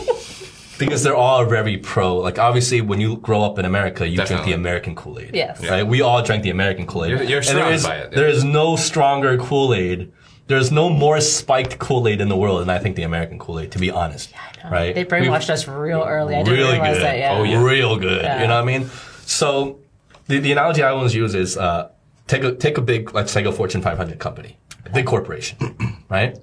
[0.78, 2.18] because they're all very pro.
[2.18, 5.32] Like, obviously, when you grow up in America, you drink the American Kool Aid.
[5.34, 5.63] Yes.
[5.63, 5.84] Right?
[5.84, 7.12] We all drank the American Kool Aid.
[7.12, 8.16] You're- you're And surrounded is- by it, yeah.
[8.20, 10.12] There is no stronger Kool Aid.
[10.48, 13.60] There's no more spiked Kool Aid in the world than I think the American Kool
[13.60, 14.32] Aid, to be honest.
[14.32, 14.96] yeah, Right?
[14.96, 16.36] they brainwashed us real early.
[16.36, 17.04] I didn't really realize good.
[17.04, 17.18] that.
[17.18, 17.38] Yeah.
[17.38, 17.62] Oh, yeah.
[17.62, 18.22] Real good.
[18.24, 18.42] Yeah.
[18.42, 18.90] You know what I mean?
[19.26, 19.80] So
[20.28, 21.90] the, the analogy I always use is uh,
[22.28, 25.58] take a take a big let's say a Fortune 500 company, a big corporation,
[26.10, 26.38] right?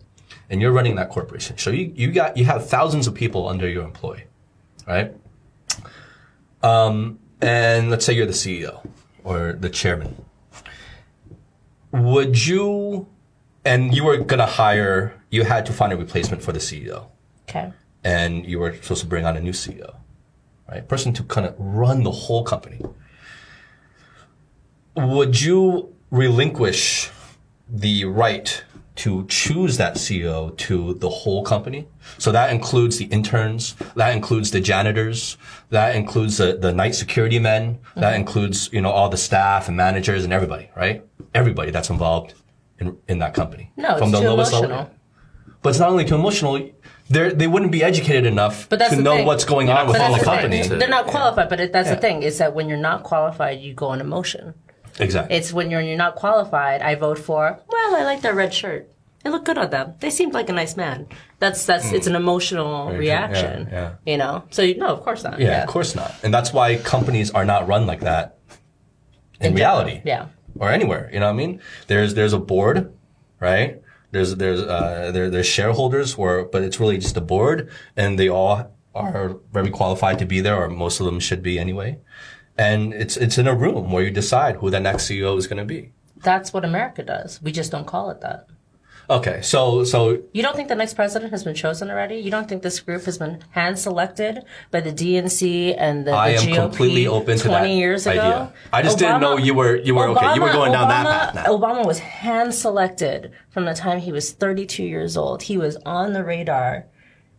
[0.50, 1.56] And you're running that corporation.
[1.58, 4.24] So you you got you have thousands of people under your employ,
[4.86, 5.14] right?
[6.62, 8.86] Um, and let's say you're the CEO
[9.22, 10.24] or the chairman.
[11.92, 13.06] Would you,
[13.64, 17.06] and you were gonna hire, you had to find a replacement for the CEO
[17.48, 17.72] Okay.
[18.02, 19.96] and you were supposed to bring on a new CEO,
[20.70, 20.86] right?
[20.88, 22.80] Person to kind of run the whole company.
[24.96, 27.10] Would you relinquish
[27.68, 28.64] the right
[28.96, 31.88] to choose that CEO to the whole company?
[32.18, 35.36] So that includes the interns, that includes the janitors,
[35.70, 38.20] that includes the, the night security men, that mm-hmm.
[38.20, 41.04] includes, you know, all the staff and managers and everybody, right?
[41.34, 42.34] Everybody that's involved
[42.78, 43.72] in, in that company.
[43.76, 44.90] No, it's too emotional.
[45.62, 46.70] But it's not only too emotional.
[47.08, 49.26] They're, they wouldn't be educated enough But to know thing.
[49.26, 50.62] what's going on with But all the the company.
[50.62, 50.78] thing.
[50.78, 53.74] They're not qualified, but it, that's the thing is that when you're not qualified, you
[53.74, 54.54] go on emotion.
[55.00, 55.36] Exactly.
[55.36, 56.82] It's when you're you're not qualified.
[56.82, 57.60] I vote for.
[57.90, 58.90] Well, I like that red shirt.
[59.24, 59.94] It looked good on them.
[60.00, 61.06] They seemed like a nice man.
[61.38, 62.98] That's that's it's an emotional true.
[62.98, 63.68] reaction.
[63.70, 64.44] Yeah, You know.
[64.50, 65.40] So you, no, of course not.
[65.40, 66.14] yeah, of course not.
[66.22, 68.38] And that's why companies are not run like that
[69.40, 70.02] in, In general, reality.
[70.04, 70.26] yeah.
[70.58, 71.08] Or anywhere.
[71.12, 71.60] You know what I mean?
[71.86, 72.92] There's there's a board,
[73.40, 73.80] right?
[74.10, 78.28] There's there's uh there there's shareholders where but it's really just a board and they
[78.28, 81.98] all are very qualified to be there or most of them should be anyway.
[82.56, 85.58] And it's it's in a room where you decide who the next CEO is going
[85.58, 85.92] to be.
[86.24, 87.40] That's what America does.
[87.42, 88.46] We just don't call it that.
[89.10, 92.16] Okay, so so You don't think the next president has been chosen already?
[92.16, 96.16] You don't think this group has been hand selected by the DNC and the, the
[96.16, 98.50] I am GOP completely open to 20 that years ago?
[98.72, 101.34] I just didn't know you were- you were- okay, you were going down that path
[101.34, 101.44] now.
[101.58, 105.42] Obama was hand selected from the time he was 32 years old.
[105.42, 106.86] He was on the radar.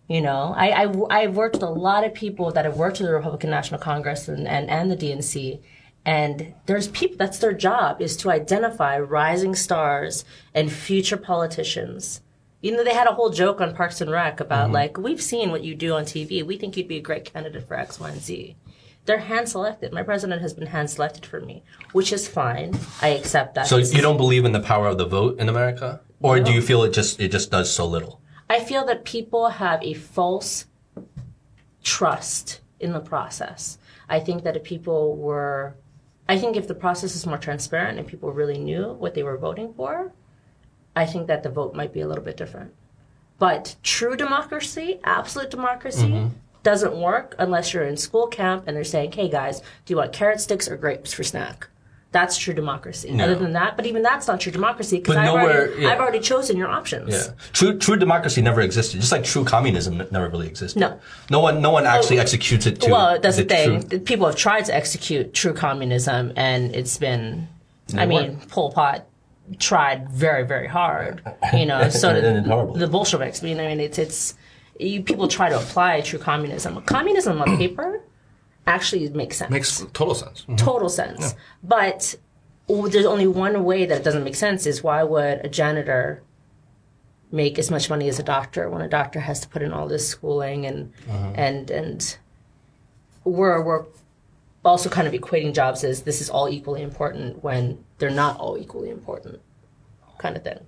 [0.08, 3.08] You know, I, I, I've worked with a lot of people that have worked with
[3.08, 5.62] the Republican National Congress and, and, and the DNC,
[6.06, 12.22] And there's people, that's their job, is to identify rising stars and future politicians.
[12.62, 14.74] You know, they had a whole joke on Parks and Rec about mm-hmm.
[14.74, 16.46] like, we've seen what you do on TV.
[16.46, 18.56] We think you'd be a great candidate for X, Y, and Z.
[19.06, 19.94] They're hand selected.
[19.94, 22.78] My president has been hand selected for me, which is fine.
[23.02, 23.68] I accept that.
[23.68, 26.62] So you don't believe in the power of the vote in America, or do you
[26.62, 28.20] feel it just it just does so little?
[28.50, 30.66] I feel that people have a false
[31.84, 33.78] trust in the process.
[34.10, 35.76] I think that if people were,
[36.28, 39.38] I think if the process is more transparent and people really knew what they were
[39.38, 40.12] voting for,
[40.96, 42.74] I think that the vote might be a little bit different.
[43.38, 46.30] But true democracy, absolute democracy, mm-hmm.
[46.64, 50.14] doesn't work unless you're in school camp and they're saying, hey guys, do you want
[50.14, 51.68] carrot sticks or grapes for snack?
[52.16, 53.12] That's true democracy.
[53.12, 53.26] No.
[53.26, 55.90] Other than that, but even that's not true democracy because I've, already, yeah.
[55.90, 57.12] I've already chosen your options.
[57.12, 57.34] Yeah.
[57.52, 59.02] True true democracy never existed.
[59.02, 60.80] Just like true communism never really existed.
[60.80, 60.98] No.
[61.30, 63.90] No one no one oh, actually executes it to Well, that's the, thing.
[63.90, 67.50] true- People have tried to execute true communism, and it's been.
[67.98, 69.06] I mean, Pol Pot
[69.60, 71.22] tried very, very hard.
[71.54, 73.44] You know, so did the Bolsheviks.
[73.44, 74.36] I mean, I mean, it's it's
[74.80, 76.82] you, people try to apply true communism.
[76.84, 78.02] Communism on paper
[78.68, 79.52] actually it makes sense.
[79.52, 80.42] Makes total sense.
[80.42, 80.56] Mm-hmm.
[80.56, 81.36] total sense.
[81.64, 82.16] But
[82.70, 86.24] oh, there's only one way that it doesn't make sense is why would a janitor
[87.32, 89.88] make as much money as a doctor when a doctor has to put in all
[89.88, 91.32] this schooling and uh-huh.
[91.36, 92.18] and and
[93.24, 93.86] we're we're
[94.64, 98.58] also kind of equating jobs as this is all equally important when they're not all
[98.58, 99.40] equally important
[100.18, 100.60] kind of thing.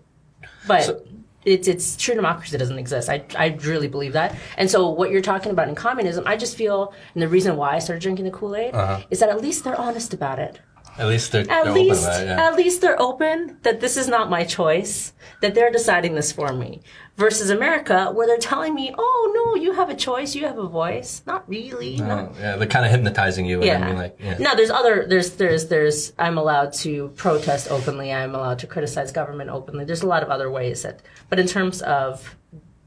[0.68, 1.08] But
[1.48, 3.10] it's it's true democracy doesn't exist.
[3.10, 4.36] I I really believe that.
[4.58, 7.76] And so what you're talking about in communism, I just feel and the reason why
[7.76, 9.02] I started drinking the Kool-Aid uh-huh.
[9.10, 10.60] is that at least they're honest about it.
[11.00, 12.26] At least they're, At they're least, open it.
[12.28, 12.48] Yeah.
[12.48, 16.54] at least they're open that this is not my choice, that they're deciding this for
[16.54, 16.82] me.
[17.18, 20.68] Versus America, where they're telling me, "Oh no, you have a choice, you have a
[20.68, 21.98] voice." Not really.
[21.98, 23.80] not, yeah, they're kind of hypnotizing you yeah.
[23.80, 24.38] then being like, yeah.
[24.38, 25.06] No, there's other.
[25.08, 26.14] There's there's there's.
[26.20, 28.14] I'm allowed to protest openly.
[28.14, 29.84] I'm allowed to criticize government openly.
[29.84, 31.02] There's a lot of other ways that.
[31.30, 32.36] But in terms of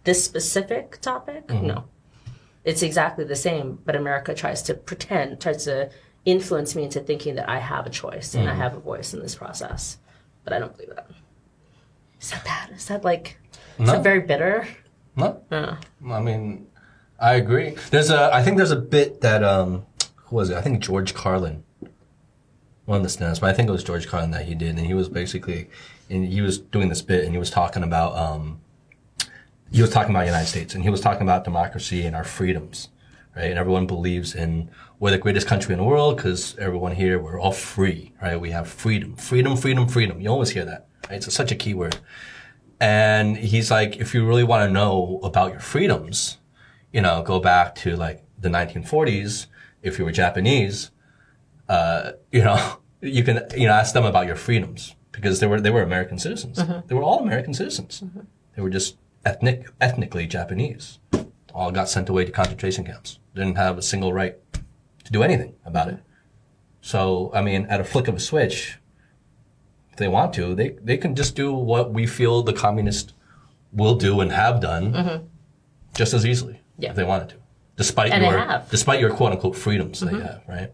[0.04, 1.66] this specific topic, Mm-hmm.
[1.66, 1.84] no,
[2.64, 3.80] it's exactly the same.
[3.84, 5.90] But America tries to pretend, tries to
[6.24, 8.60] influence me into thinking that I have a choice and I Mm-hmm.
[8.62, 9.98] have a voice in this process.
[10.44, 11.08] But I don't believe that.
[12.20, 12.70] Is that bad?
[12.70, 13.38] Is that like?
[13.78, 13.92] Is No.
[13.92, 14.66] that very bitter?
[15.16, 15.40] No.
[15.50, 16.66] I mean,
[17.18, 17.76] I agree.
[17.90, 19.84] There's a, I think there's a bit that, um,
[20.16, 20.56] who was it?
[20.56, 21.62] I think George Carlin,
[22.86, 24.86] one of the stand but I think it was George Carlin that he did, and
[24.86, 25.68] he was basically,
[26.08, 28.60] and he was doing this bit, and he was talking about, um,
[29.70, 32.24] he was talking about the United States, and he was talking about democracy and our
[32.24, 32.88] freedoms,
[33.36, 33.50] right?
[33.50, 37.40] And everyone believes in we're the greatest country in the world because everyone here we're
[37.40, 38.38] all free, right?
[38.38, 40.20] We have freedom, freedom, freedom, freedom.
[40.20, 41.16] You always hear that, right?
[41.16, 41.96] It's such a key word.
[42.78, 46.36] And he's like, if you really want to know about your freedoms,
[46.92, 49.46] you know, go back to like the 1940s.
[49.82, 50.90] If you were Japanese,
[51.66, 55.62] uh, you know, you can, you know, ask them about your freedoms because they were,
[55.62, 56.62] they were American citizens.
[56.86, 58.04] They were all American citizens.
[58.54, 60.98] They were just ethnic, ethnically Japanese.
[61.54, 63.18] All got sent away to concentration camps.
[63.34, 64.36] Didn't have a single right
[65.10, 65.98] to do anything about it.
[66.80, 68.78] So, I mean, at a flick of a switch,
[69.90, 73.12] if they want to, they, they can just do what we feel the communists
[73.72, 75.28] will do and have done
[75.94, 76.90] just as easily Yeah.
[76.90, 77.36] if they wanted to,
[77.76, 78.62] despite And your have.
[78.62, 78.70] Mm-hmm.
[78.70, 80.72] despite your quote unquote freedoms that you have, right?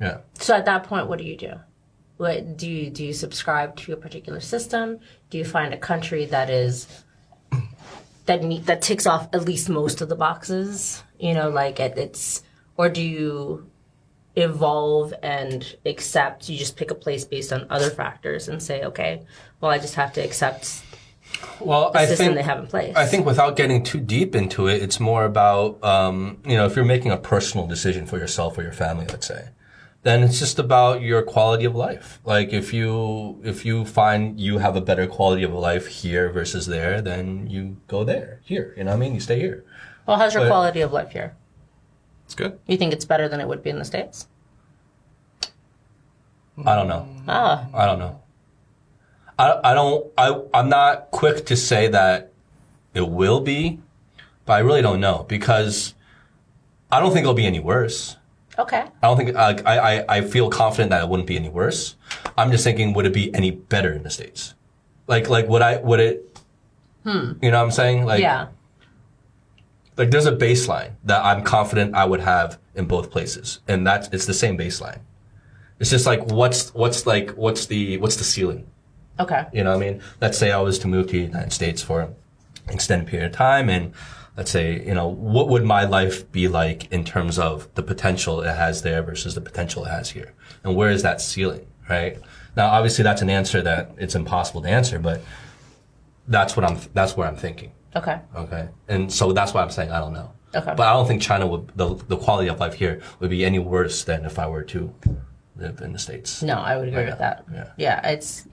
[0.00, 0.18] Yeah.
[0.38, 1.54] So at that point, what do you do?
[2.18, 3.04] What do you do?
[3.04, 4.98] You subscribe to a particular system?
[5.30, 6.86] Do you find a country that is
[8.26, 11.02] that meet that ticks off at least most of the boxes?
[11.18, 12.42] You know, like it, it's
[12.80, 13.66] or do you
[14.36, 16.48] evolve and accept?
[16.48, 19.22] You just pick a place based on other factors and say, okay,
[19.60, 20.82] well, I just have to accept
[21.60, 22.96] Well, the I system think they have in place.
[22.96, 26.74] I think without getting too deep into it, it's more about um, you know if
[26.74, 29.42] you're making a personal decision for yourself or your family, let's say,
[30.02, 32.18] then it's just about your quality of life.
[32.24, 36.64] Like if you if you find you have a better quality of life here versus
[36.66, 38.40] there, then you go there.
[38.50, 39.14] Here, you know what I mean?
[39.14, 39.58] You stay here.
[40.06, 41.30] well, how's your but- quality of life here?
[42.30, 42.60] It's good.
[42.68, 44.28] You think it's better than it would be in the states?
[46.64, 47.08] I don't know.
[47.26, 48.20] Ah, I don't know.
[49.36, 52.30] I, I don't, I, I'm not quick to say that
[52.94, 53.80] it will be,
[54.46, 55.94] but I really don't know because
[56.92, 58.16] I don't think it'll be any worse.
[58.56, 58.84] okay.
[59.02, 61.96] I don't think, I, I, I feel confident that it wouldn't be any worse.
[62.38, 64.54] I'm just thinking, would it be any better in the States?
[65.08, 66.38] Like, like, would I, would it,
[67.02, 67.32] hmm.
[67.42, 68.04] you know what I'm saying?
[68.04, 68.46] Like, Yeah.
[69.96, 73.60] Like there's a baseline that I'm confident I would have in both places.
[73.68, 75.00] And that's, it's the same baseline.
[75.78, 78.66] It's just like, what's, what's like, what's the, what's the ceiling?
[79.18, 79.44] Okay.
[79.52, 80.02] You know what I mean?
[80.20, 82.14] Let's say I was to move to the United States for an
[82.68, 83.92] extended period of time and
[84.36, 88.40] let's say, you know, what would my life be like in terms of the potential
[88.40, 90.32] it has there versus the potential it has here?
[90.64, 92.18] And where is that ceiling, right?
[92.56, 95.20] Now, obviously that's an answer that it's impossible to answer, but
[96.26, 97.72] that's what I'm, that's where I'm thinking.
[97.96, 98.18] Okay.
[98.36, 98.68] Okay.
[98.88, 100.32] And so that's why I'm saying I don't know.
[100.54, 100.74] Okay.
[100.76, 103.58] But I don't think China would, the, the quality of life here would be any
[103.60, 104.92] worse than if I were to
[105.56, 106.42] live in the States.
[106.42, 107.44] No, I would agree Yeah, with that.
[107.52, 107.66] yeah.
[107.76, 108.46] Yeah, it's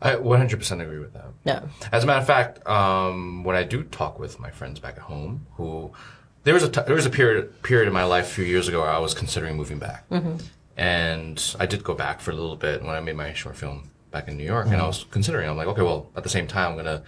[0.00, 1.26] I 100% agree with that.
[1.44, 1.68] no.
[1.90, 5.02] As a matter of fact, um, when I do talk with my friends back at
[5.02, 5.90] home, who
[6.44, 8.68] there was a t- there was a period period in my life a few years
[8.68, 10.04] ago where I was considering moving back,
[10.76, 13.90] and I did go back for a little bit when I made my short film
[14.12, 15.48] back in New York, and I was considering.
[15.48, 17.02] I'm like, okay, well, at the same time, I'm gonna,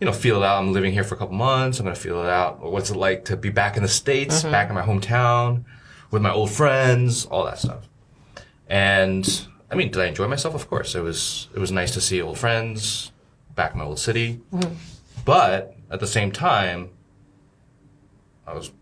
[0.00, 0.58] you know, feel it out.
[0.58, 1.78] I'm living here for a couple months.
[1.78, 2.60] I'm gonna feel it out.
[2.60, 4.50] What's it like to be back in the states, mm-hmm.
[4.50, 5.64] back in my hometown,
[6.10, 7.88] with my old friends, all that stuff.
[8.66, 10.54] And I mean, did I enjoy myself?
[10.54, 10.94] Of course.
[10.94, 13.12] It was it was nice to see old friends
[13.54, 14.40] back in my old city.
[14.52, 14.74] Mm-hmm.
[15.24, 16.90] But at the same time,
[18.46, 18.72] I was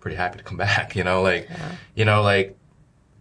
[0.00, 0.94] pretty happy to come back.
[0.94, 1.48] You know, like
[1.94, 2.56] you know, like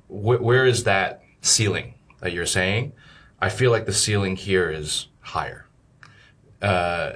[0.08, 2.94] wh- where is that ceiling that you're saying?
[3.42, 5.63] I feel like the ceiling here is higher,
[6.64, 7.14] uh,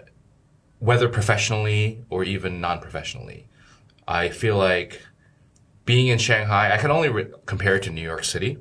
[0.80, 3.48] whether professionally or even non-professionally.
[4.08, 5.02] I feel like
[5.86, 8.58] being in Shanghai, I can only re- compare it to New York City.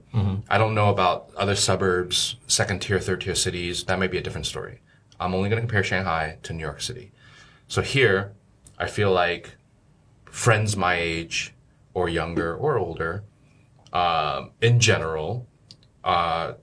[0.49, 3.84] I don't know about other suburbs, second tier, third tier cities.
[3.84, 4.80] That may be a different story.
[5.18, 7.11] I'm only going to compare Shanghai to New York City.
[7.68, 8.32] So here,
[8.78, 9.57] I feel like
[10.30, 11.53] friends my age
[11.95, 13.24] or younger or older,
[13.93, 15.49] um, in general,
[16.05, 16.55] uh,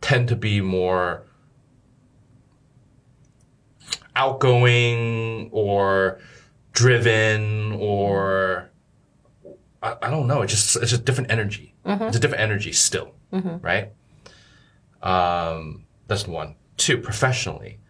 [0.00, 1.24] tend to be more
[4.14, 6.18] outgoing or
[6.72, 8.70] driven or
[9.82, 10.42] I, I don't know.
[10.42, 11.74] It's just it's just different energy.
[12.08, 13.14] It's a different energy still,
[13.62, 13.92] right?
[15.02, 16.54] Um, that's one.
[16.76, 17.80] Two, professionally,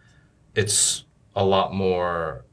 [0.55, 1.05] it's
[1.35, 2.45] a lot more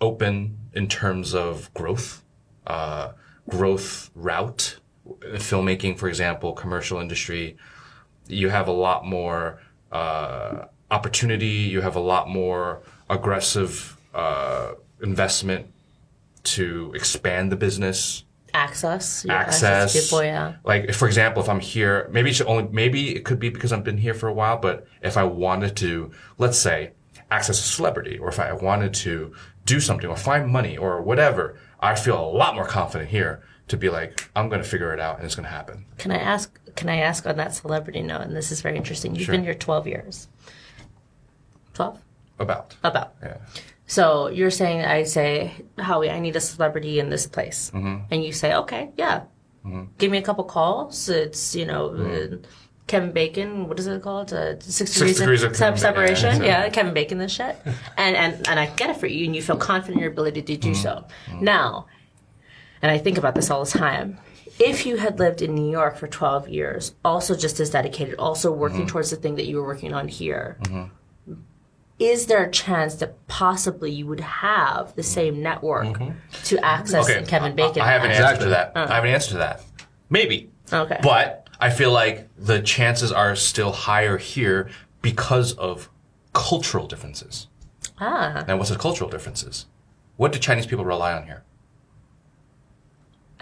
[0.00, 2.24] open in terms of growth,
[2.66, 3.12] uh,
[3.48, 4.78] growth route.
[5.20, 7.56] Filmmaking, for example, commercial industry,
[8.28, 11.46] you have a lot more uh, opportunity.
[11.48, 14.72] You have a lot more aggressive uh,
[15.02, 15.66] investment
[16.44, 18.24] to expand the business
[18.54, 19.24] Access.
[19.26, 19.98] yeah, access.
[20.10, 20.56] people, yeah.
[20.64, 23.84] Like for example, if I'm here, maybe it's only maybe it could be because I've
[23.84, 24.58] been here for a while.
[24.58, 26.90] But if I wanted to, let's say,
[27.30, 29.32] access a celebrity, or if I wanted to
[29.64, 33.78] do something or find money or whatever, I feel a lot more confident here to
[33.78, 35.86] be like, I'm going to figure it out and it's going to happen.
[35.96, 36.58] Can I ask?
[36.76, 38.20] Can I ask on that celebrity note?
[38.20, 39.14] And this is very interesting.
[39.14, 39.32] You've Sure.
[39.34, 40.28] been here twelve years.
[41.72, 41.98] Twelve.
[42.42, 43.14] About About.
[43.22, 43.36] yeah.
[43.86, 47.96] So you're saying I say, Howie, I need a celebrity in this place, Mm-hmm.
[48.10, 49.22] and you say, okay, yeah,
[49.98, 51.08] give me a couple calls.
[51.08, 51.90] It's you know.
[51.90, 52.34] Mm-hmm.
[52.34, 52.48] Uh,
[52.88, 54.32] Kevin Bacon, what is it called?
[54.34, 56.42] Uh, six, Six degrees of se- Kevin Bacon, separation.
[56.42, 56.68] yeah.
[56.68, 57.56] Kevin Bacon, this shit,
[57.96, 60.42] and and and I get it for you, and you feel confident in your ability
[60.42, 60.82] to do Mm-hmm.
[60.82, 61.06] so.
[61.40, 61.86] Now,
[62.82, 64.18] and I think about this all the time.
[64.58, 68.52] If you had lived in New York for 12 years, also just as dedicated, also
[68.52, 68.86] working Mm-hmm.
[68.88, 70.58] towards the thing that you were working on here,
[72.04, 75.98] is there a chance that possibly you would have the same network
[76.44, 77.18] to access Mm-hmm.
[77.18, 77.82] Okay, Kevin Bacon?
[77.82, 78.72] I, I have an answer to that.
[78.74, 79.62] I have an answer to that.
[80.10, 80.50] Maybe.
[80.72, 80.98] Okay.
[81.02, 84.68] But I feel like the chances are still higher here
[85.00, 85.88] because of
[86.32, 87.48] cultural differences.
[87.98, 89.66] ah, And what's the cultural differences?
[90.16, 91.42] What do Chinese people rely on here?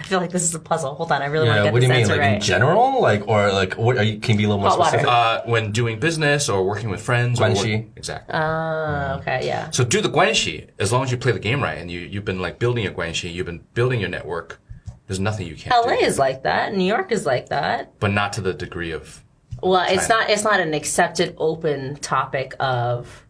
[0.01, 0.95] I feel like this is a puzzle.
[0.95, 2.01] Hold on, I really want to Yeah, get what do this you mean?
[2.03, 2.35] answer Like right.
[2.37, 3.03] in general?
[3.03, 4.89] Like, or like, what are you, can you be a little more Hot water.
[4.99, 5.13] specific?
[5.13, 7.39] Uh, when doing business or working with friends.
[7.39, 7.85] Or Guanxi.
[7.85, 8.35] what- exactly.
[8.35, 9.69] Ah, okay, yeah.
[9.71, 12.25] so do the guanxi as long as you play the game right and you, you've
[12.25, 14.59] been like building your guanxi, you've been building your network.
[15.07, 16.05] There's nothing you can't LA do.
[16.05, 16.75] is like that.
[16.75, 17.99] New York is like that.
[18.01, 19.23] but not to the degree of
[19.63, 20.31] Well, it's not.
[20.31, 23.27] It's not an accepted open topic of.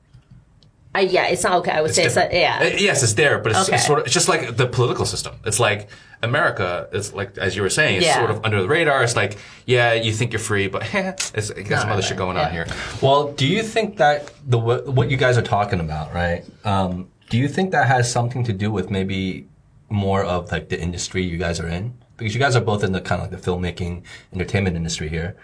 [0.95, 1.71] I yeah, it's not okay.
[1.71, 2.59] I would say it's not, yeah.
[2.63, 3.77] Uh, Yes, it's there, but it's, Okay.
[3.77, 5.37] it's sort of it's just like the political system.
[5.45, 5.89] It's like
[6.23, 6.89] America.
[6.93, 8.19] It's like as you were saying, it's Yeah.
[8.19, 9.03] sort of under the radar.
[9.05, 12.17] It's like yeah, you think you're free, but it's it got some other no, shit
[12.17, 12.67] going on here.
[13.01, 16.45] Well, do you think that the what what you guys are talking about, right?
[16.65, 19.47] Um, do you think that has something to do with maybe
[19.89, 21.95] more of like the industry you guys are in?
[22.17, 25.37] Because you guys are both in the kind of like the filmmaking, entertainment industry here.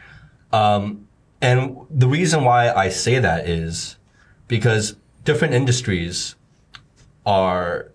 [0.53, 1.07] Um,
[1.41, 3.97] and the reason why I say that is
[4.49, 4.97] because
[5.27, 6.37] different industries
[7.27, 7.93] are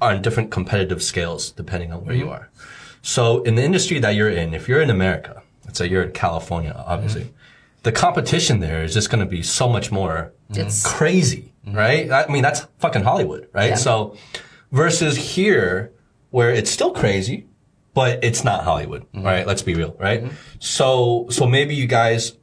[0.00, 2.32] are on different competitive scales depending on where you mm-hmm.
[2.32, 2.50] are.
[3.02, 6.12] So in the industry that you're in, if you're in America, let's say you're in
[6.12, 7.82] California, obviously, mm-hmm.
[7.84, 10.60] the competition there is just going to be so much more mm-hmm.
[10.60, 12.10] It's- crazy, right?
[12.10, 13.78] I mean, that's fucking Hollywood, right?
[13.78, 14.16] So
[14.72, 15.92] versus here
[16.30, 17.46] where it's still crazy,
[17.94, 19.46] but it's not Hollywood, right?
[19.46, 20.24] Let's be real, right?
[20.58, 22.36] So, so maybe you guys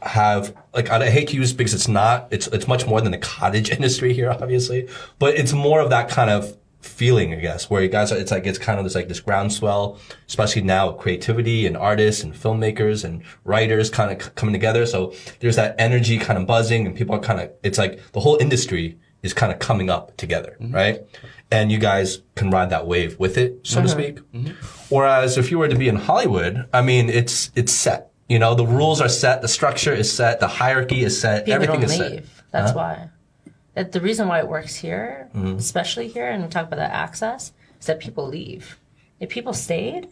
[0.00, 3.18] have like I hate to use because it's not it's it's much more than the
[3.18, 7.80] cottage industry here, obviously, but it's more of that kind of feeling, I guess, where
[7.82, 9.98] you guys are, it's like it's kind of this like this groundswell,
[10.28, 14.84] especially now with creativity and artists and filmmakers and writers kind of c- coming together.
[14.86, 18.20] So there's that energy kind of buzzing and people are kind of it's like the
[18.20, 20.74] whole industry is kind of coming up together, mm-hmm.
[20.74, 21.00] right?
[21.50, 23.88] And you guys can ride that wave with it, so to uh-huh.
[23.88, 24.16] speak.
[24.32, 24.94] Mm-hmm.
[24.94, 28.11] Whereas if you were to be in Hollywood, I mean, it's it's set.
[28.32, 31.52] You know, the rules are set, the structure is set, the hierarchy is set, People
[31.54, 32.10] everything don't is leave.
[32.24, 32.50] set.
[32.50, 33.10] That's why.
[33.74, 35.56] That the reason why it works here, Mm-hmm.
[35.58, 38.78] especially here, and we talk about that access, is that people leave.
[39.20, 40.08] If people stayed,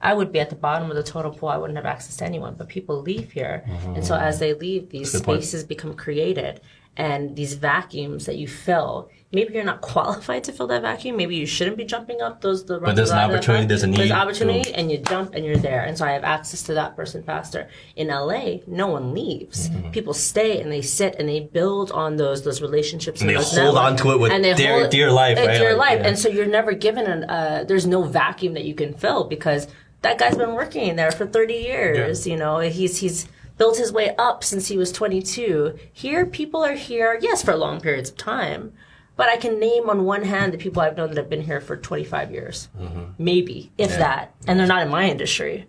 [0.00, 1.50] I would be at the bottom of the totem pole.
[1.50, 2.54] I wouldn't have access to anyone.
[2.54, 5.24] But people leave here, and so as they leave, these Mm-hmm.
[5.26, 5.42] Point.
[5.44, 6.62] spaces become created,
[6.96, 9.10] and these vacuums that you fill.
[9.32, 11.16] Maybe you're not qualified to fill that vacuum.
[11.16, 12.64] Maybe you shouldn't be jumping up those.
[12.66, 14.72] The But there's an opportunity, there's a There's opportunity, boom.
[14.76, 15.82] and you jump and you're there.
[15.84, 17.68] And so I have access to that person faster.
[17.96, 19.70] In LA, no one leaves.
[19.70, 19.90] Mm-hmm.
[19.90, 23.78] People stay and they sit and they build on those those relationships And they hold
[23.78, 25.58] on to it with And they dear- hold- dear life, uh, right?
[25.58, 25.98] Dear Like, life.
[26.02, 26.08] yeah.
[26.08, 27.24] And so you're never given an.
[27.24, 29.66] Uh, there's no vacuum that you can fill because
[30.02, 32.26] that guy's been working there for 30 years.
[32.26, 35.78] You know, he's he's built his way up since he was 22.
[35.92, 38.72] Here, people are here, yes, for long periods of time.
[39.16, 41.60] But I can name on one hand the people I've known that have been here
[41.60, 43.12] for 25 years, mm-hmm.
[43.18, 45.66] maybe, if that, and they're not in my industry.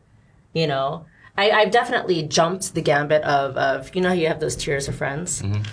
[0.54, 1.06] You know,
[1.38, 4.88] I, I've definitely jumped the gambit of, of you know, how you have those tiers
[4.88, 5.41] of friends.
[5.41, 5.64] Mm-hmm.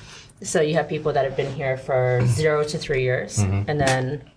[0.43, 3.69] So you have people that have been here for zero to three years, mm-hmm.
[3.71, 4.31] and then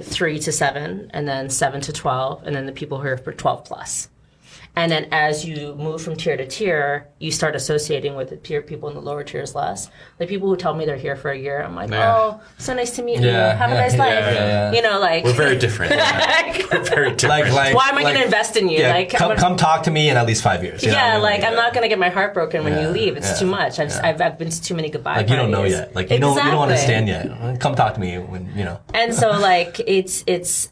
[0.00, 3.32] three to seven, and then seven to twelve, and then the people who are for
[3.32, 4.08] twelve plus.
[4.74, 8.62] And then as you move from tier to tier, you start associating with the tier
[8.62, 9.90] people in the lower tiers less.
[10.16, 12.14] The people who tell me they're here for a year, I'm like, Yeah.
[12.16, 13.26] oh, so nice to meet you.
[13.26, 14.10] Yeah, Have a nice yeah, life.
[14.12, 14.72] yeah, yeah.
[14.72, 15.90] You know, like We're very different.
[16.72, 17.24] We're very different.
[17.24, 18.78] Like, like, why am I like, going to invest in you?
[18.78, 20.82] Yeah, like, come, I'm- come talk to me in at least five years.
[20.82, 23.16] you yeah, like I'm not gonna get my heart broken when Yeah, you leave.
[23.18, 23.78] It's yeah, too much.
[23.78, 25.18] I've, I've I've been to too many goodbyes.
[25.18, 25.94] Like you don't know yet.
[25.94, 27.60] Like you don't you don't understand yet.
[27.60, 28.80] Come talk to me when you know.
[28.94, 30.70] And so like it's it's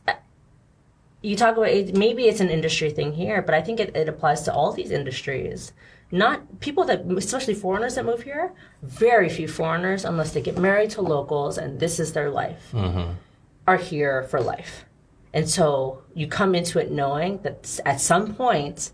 [1.22, 4.08] you talk about it, maybe it's an industry thing here, but I think it, it
[4.08, 5.72] applies to all these industries.
[6.10, 8.52] Not people that, especially foreigners that move here.
[8.82, 13.12] Very few foreigners, unless they get married to locals and this is their life, mm-hmm.
[13.66, 14.86] are here for life.
[15.32, 18.92] And so you come into it knowing that at some point,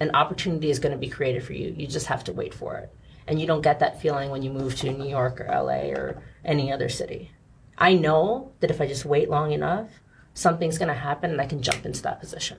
[0.00, 1.74] an opportunity is going to be created for you.
[1.76, 2.92] You just have to wait for it.
[3.26, 6.22] And you don't get that feeling when you move to New York or LA or
[6.44, 7.30] any other city.
[7.78, 9.88] I know that if I just wait long enough,
[10.34, 12.58] something's going to happen and I can jump into that position.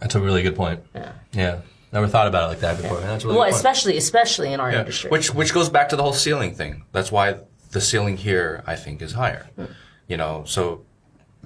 [0.00, 0.80] That's a really good point.
[0.94, 1.12] Yeah.
[1.32, 1.60] Yeah.
[1.92, 3.00] Never thought about it like that before.
[3.00, 4.80] That's a really Well, especially especially in our Yeah.
[4.80, 5.10] industry.
[5.10, 6.84] Which which goes back to the whole ceiling thing.
[6.90, 7.38] That's why
[7.70, 9.48] the ceiling here, I think, is higher.
[9.54, 9.66] Hmm.
[10.08, 10.84] You know, so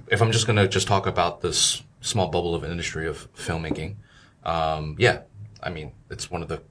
[0.07, 3.97] if I'm just gonna just talk about this small bubble of industry of filmmaking,
[4.43, 5.21] um, yeah,
[5.61, 6.61] I mean, it's one of the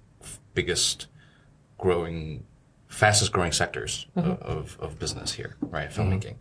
[0.55, 1.07] biggest
[1.79, 2.45] growing,
[2.89, 4.31] fastest growing sectors mm-hmm.
[4.31, 5.89] of, of, of business here, right?
[5.89, 6.03] Mm-hmm.
[6.03, 6.35] Filmmaking.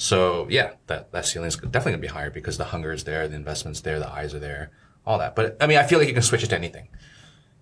[0.00, 3.28] So yeah, that that ceiling is definitely gonna be higher because the hunger is there,
[3.28, 4.70] the investment's there, the eyes are there,
[5.04, 5.36] all that.
[5.36, 6.88] But I mean, I feel like you can switch it to anything.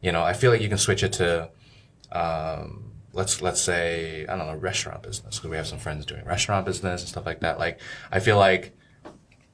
[0.01, 1.51] You know, I feel like you can switch it to,
[2.13, 6.25] um, let's let's say I don't know, restaurant business because we have some friends doing
[6.25, 7.59] restaurant business and stuff like that.
[7.59, 7.81] Like,
[8.13, 8.73] I feel like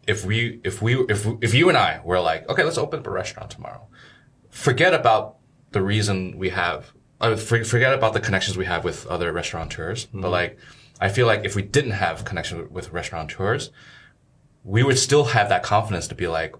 [0.06, 3.06] if we if we if if you and I were like, okay, let's open up
[3.06, 3.86] a restaurant tomorrow,
[4.50, 5.36] forget about
[5.70, 10.06] the reason we have, uh, forget about the connections we have with other restaurateurs.
[10.12, 10.58] But like,
[11.04, 13.70] I feel like if we didn't have connection with, with restaurateurs,
[14.64, 16.54] we would still have that confidence to be like,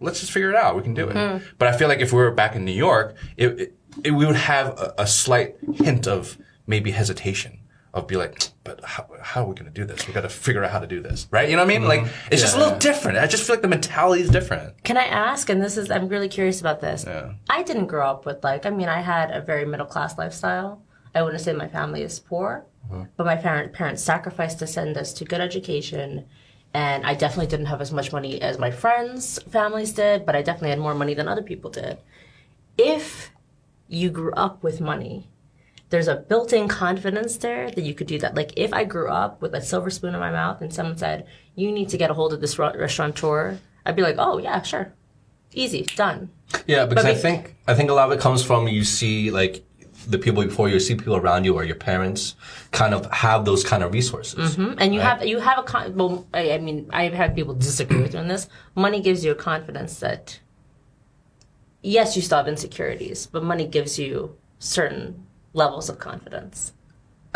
[0.00, 0.76] let's just figure it out.
[0.76, 1.14] We can do it.
[1.14, 1.44] Mm-hmm.
[1.58, 4.24] But I feel like if we were back in New York, it, it, it we
[4.24, 7.60] would have a, a slight hint of maybe hesitation
[7.94, 10.06] of be like, but how, how are we going to do this?
[10.06, 11.48] We got to figure out how to do this, right?
[11.48, 11.88] You know what I mean?
[11.88, 12.28] Like mm-hmm.
[12.32, 13.18] it's just a little different.
[13.18, 14.82] I just feel like the mentality is different.
[14.84, 15.48] Can I ask?
[15.50, 17.04] And this is, I'm really curious about this.
[17.06, 17.32] Yeah.
[17.48, 20.82] I didn't grow up with like, I mean, I had a very middle class lifestyle.
[21.14, 22.66] I wouldn't say my family is poor,
[23.16, 26.26] but my parent, parents sacrificed to send us to good education.
[26.74, 30.42] And I definitely didn't have as much money as my friends' families did, but I
[30.42, 31.98] definitely had more money than other people did.
[32.76, 33.30] If
[33.88, 35.28] you grew up with money,
[35.90, 38.34] there's a built-in confidence there that you could do that.
[38.34, 41.26] Like if I grew up with a silver spoon in my mouth and someone said,
[41.54, 44.92] "You need to get a hold of this restaurateur," I'd be like, "Oh yeah, sure,
[45.52, 46.30] easy, done."
[46.66, 49.30] Yeah, because But I think I think a lot of it comes from you see
[49.30, 49.64] like
[50.06, 52.34] the people before you, you see people around you or your parents
[52.70, 54.56] kind of have those kind of resources.
[54.56, 54.78] Mm-hmm.
[54.78, 58.00] And you have you have a con- well, I, I mean, I've had people disagree
[58.00, 58.48] with me on this.
[58.74, 60.40] Money gives you a confidence that
[61.82, 66.72] yes, you still have insecurities, but money gives you certain levels of confidence.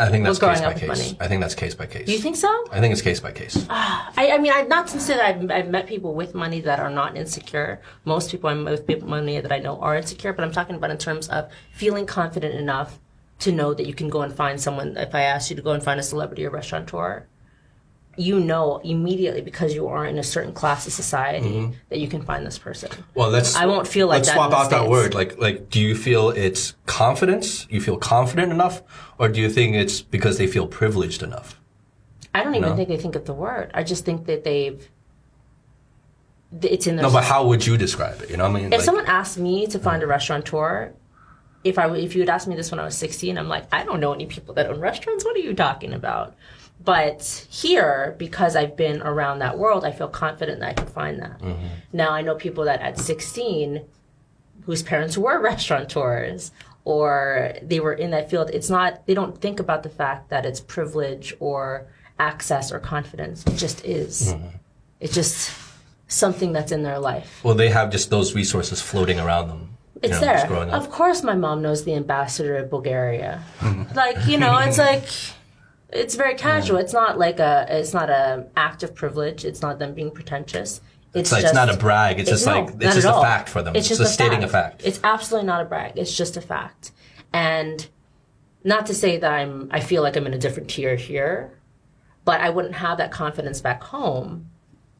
[0.03, 0.89] I think that's case by case.
[0.89, 1.17] money.
[1.21, 2.07] I think that's case by case.
[2.07, 2.49] Do you think so?
[2.73, 3.67] I think it's case by case.
[3.71, 6.61] Ah, I, I mean, I, not to say that I've, I've met people with money
[6.63, 7.81] that are not insecure.
[8.05, 10.75] Most people I'm with people with money that I know are insecure, but I'm talking
[10.75, 12.99] about in terms of feeling confident enough
[13.41, 14.97] to know that you can go and find someone.
[14.97, 17.27] If I asked you to go and find a celebrity or restaurateur,
[18.17, 21.73] you know immediately because you are in a certain class of society mm-hmm.
[21.89, 22.91] that you can find this person.
[23.15, 23.57] Well, let's.
[23.57, 25.15] I won't feel like let's that swap out that word.
[25.15, 27.67] Like, like, do you feel it's confidence?
[27.71, 28.83] You feel confident enough,
[29.19, 31.59] or do you think it's because they feel privileged enough?
[32.35, 32.77] I don't even No.
[32.77, 33.71] think they think of the word.
[33.75, 34.89] I just think that they've.
[36.61, 37.05] It's in their.
[37.05, 38.31] No, but how would you describe it?
[38.31, 40.05] You know, what I mean, if like, someone asked me to find mm.
[40.05, 40.93] a restaurateur,
[41.65, 43.85] if I if you had asked me this when I was 16, I'm like, I
[43.85, 45.25] don't know any people that own restaurants.
[45.25, 46.35] What are you talking about?
[46.85, 51.21] But here, because I've been around that world, I feel confident that I can find
[51.21, 51.39] that.
[51.41, 51.67] Mm-hmm.
[51.93, 53.83] Now I know people that at 16,
[54.65, 56.51] whose parents were restaurateurs
[56.85, 58.51] or they were in that field.
[58.53, 59.07] It's not.
[59.07, 61.87] They don't think about the fact that it's privilege or
[62.19, 63.45] access or confidence.
[63.47, 64.33] It just is.
[64.35, 64.49] Mm-hmm.
[65.01, 65.53] It's just
[66.09, 67.41] something that's in their life.
[67.45, 69.61] well, they have just those resources floating around them.
[69.95, 70.35] you It's know, there.
[70.35, 70.83] just growing up.
[70.83, 73.43] Of course, my mom knows the ambassador of Bulgaria.
[73.61, 73.95] Mm-hmm.
[73.97, 75.05] like you know, it's like
[75.93, 76.79] it's very casual.
[76.79, 77.67] It's not like a.
[77.69, 79.45] It's not a act of privilege.
[79.45, 80.81] It's not them being pretentious.
[81.15, 82.19] It's, It's like just, it's not a brag.
[82.19, 83.23] It's just no, like it's just a all.
[83.23, 83.77] fact for them.
[83.77, 84.83] It's just a stating a fact.
[84.85, 85.93] It's absolutely not a brag.
[85.97, 86.93] It's just a fact.
[87.35, 87.87] And
[88.65, 89.69] not to say that I'm.
[89.71, 91.59] I feel like I'm in a different tier here,
[92.25, 94.49] but I wouldn't have that confidence back home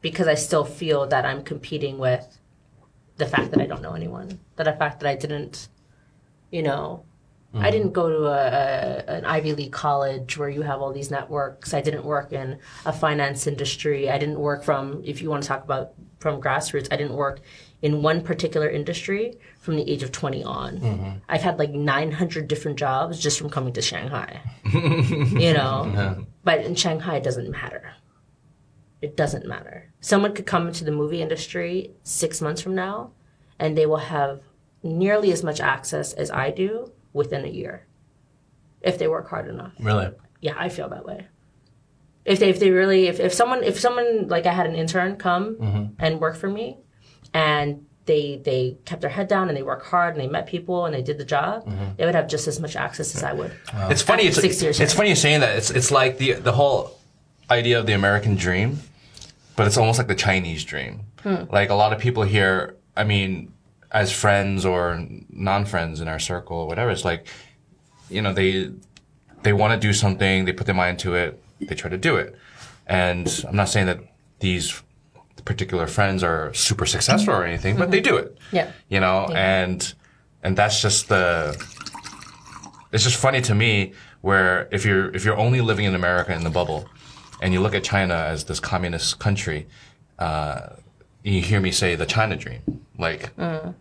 [0.01, 2.37] because I still feel that I'm competing with
[3.17, 5.69] the fact that I don't know anyone, that the fact that I didn't,
[6.51, 7.05] you know,
[7.55, 11.11] I didn't go to a, a an Ivy League college where you have all these
[11.11, 11.73] networks.
[11.73, 14.09] I didn't work in a finance industry.
[14.09, 17.41] I didn't work from, if you want to talk about from grassroots, I didn't work
[17.81, 20.79] in one particular industry from the age of 20 on.
[20.79, 21.09] Mm-hmm.
[21.29, 24.41] I've had like 900 different jobs just from coming to Shanghai,
[24.73, 27.93] you know, but in Shanghai, it doesn't matter.
[29.01, 29.91] It doesn't matter.
[29.99, 33.11] Someone could come into the movie industry six months from now,
[33.59, 34.41] and they will have
[34.81, 37.85] nearly as much access as I do within a year,
[38.81, 39.73] if they work hard enough.
[39.79, 40.09] Really?
[40.41, 41.27] Yeah, I feel that way.
[42.25, 45.17] If they if they really if, if someone if someone like I had an intern
[45.17, 46.77] come and work for me,
[47.33, 50.85] and they they kept their head down and they worked hard and they met people
[50.85, 53.51] and they did the job, they would have just as much access as I would.
[53.89, 54.23] It's funny.
[54.23, 55.57] It's, six years it's funny you're saying that.
[55.57, 56.97] It's it's like the the whole
[57.49, 58.79] idea of the American dream,
[59.55, 61.01] but it's almost like the Chinese dream.
[61.21, 61.43] Hmm.
[61.49, 62.75] Like a lot of people here.
[62.95, 63.52] I mean,
[63.93, 66.89] as friends or non-friends in our circle, or whatever.
[66.91, 67.27] It's like,
[68.09, 68.71] you know, they
[69.43, 70.45] they want to do something.
[70.45, 71.41] They put their mind to it.
[71.59, 72.35] They try to do it.
[72.87, 73.99] And I'm not saying that
[74.39, 74.81] these
[75.45, 78.55] particular friends are super successful or anything, but they do it Mm-hmm.
[78.55, 78.71] Yeah.
[78.87, 79.93] you know and
[80.43, 81.55] and that's just the
[82.93, 86.43] it's just funny to me where if you're if you're only living in america in
[86.43, 86.85] the bubble
[87.41, 89.67] and you look at china as this communist country
[90.19, 90.69] uh,
[91.23, 92.61] you hear me say the china dream
[92.97, 93.73] like Mm.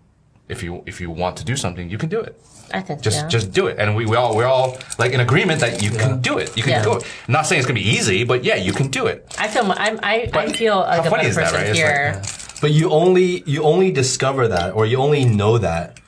[0.48, 2.34] if you if you want to do something you can do it
[2.74, 3.28] I think just yeah.
[3.28, 6.20] just do it and we, we all we're all like in agreement that you can
[6.20, 6.82] do it you can Yeah.
[6.88, 9.18] do it I'm not saying it's gonna be easy but yeah you can do it
[9.38, 11.68] I feel I'm, I I feel like a funny better is that, person right?
[11.68, 12.22] It's here.
[12.62, 15.98] But you only you only discover that, or you only know that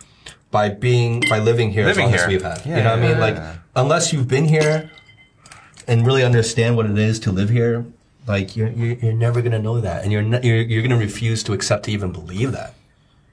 [0.53, 2.29] by being by living here Living as long as here.
[2.31, 2.59] we've had.
[2.65, 3.17] Yeah, you know what I mean?
[3.19, 3.57] yeah, Like yeah.
[3.83, 4.89] unless you've been here
[5.89, 7.85] and really understand what it is to live here,
[8.27, 11.53] like you're you're, you're never gonna know that, and you're, you're you're gonna refuse to
[11.53, 12.75] accept to even believe that.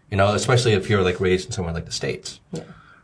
[0.10, 2.39] You know, especially if you're like raised in somewhere like the states,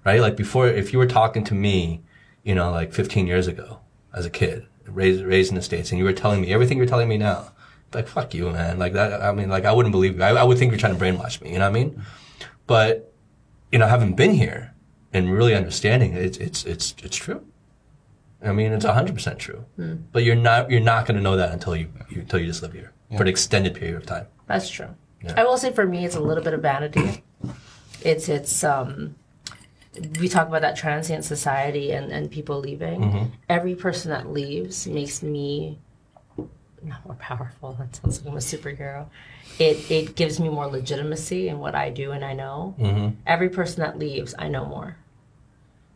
[0.06, 0.20] right?
[0.20, 2.02] Like before, if you were talking to me,
[2.44, 3.80] you know, like 15 years ago
[4.14, 6.88] as a kid, raised raised in the states, and you were telling me everything you're
[6.88, 7.52] telling me now,
[7.94, 8.78] like fuck you, man.
[8.78, 9.22] Like that.
[9.22, 10.24] I mean, like I wouldn't believe you.
[10.24, 11.54] I, I would think you're trying to brainwash me.
[11.54, 12.04] You know what I mean?
[12.66, 13.14] But
[13.72, 14.74] you know, having been here
[15.14, 17.46] and really understanding it, it's it's it's it's true.
[18.44, 19.66] I mean, it's hundred percent true.
[20.12, 22.62] But you're not you're not going to know that until you, you until you just
[22.62, 24.28] live here for an extended period of time.
[24.48, 24.90] That's true.
[25.36, 27.24] I will say for me, it's a little bit of vanity.
[28.02, 29.16] It's it's um,
[30.20, 33.02] we talk about that transient society and and people leaving.
[33.02, 33.26] Mm-hmm.
[33.50, 35.80] Every person that leaves makes me
[36.84, 37.74] not more powerful.
[37.74, 39.08] That sounds like I'm a superhero.
[39.60, 42.76] It it gives me more legitimacy in what I do and I know.
[42.80, 43.16] Mm-hmm.
[43.26, 44.98] Every person that leaves, I know more.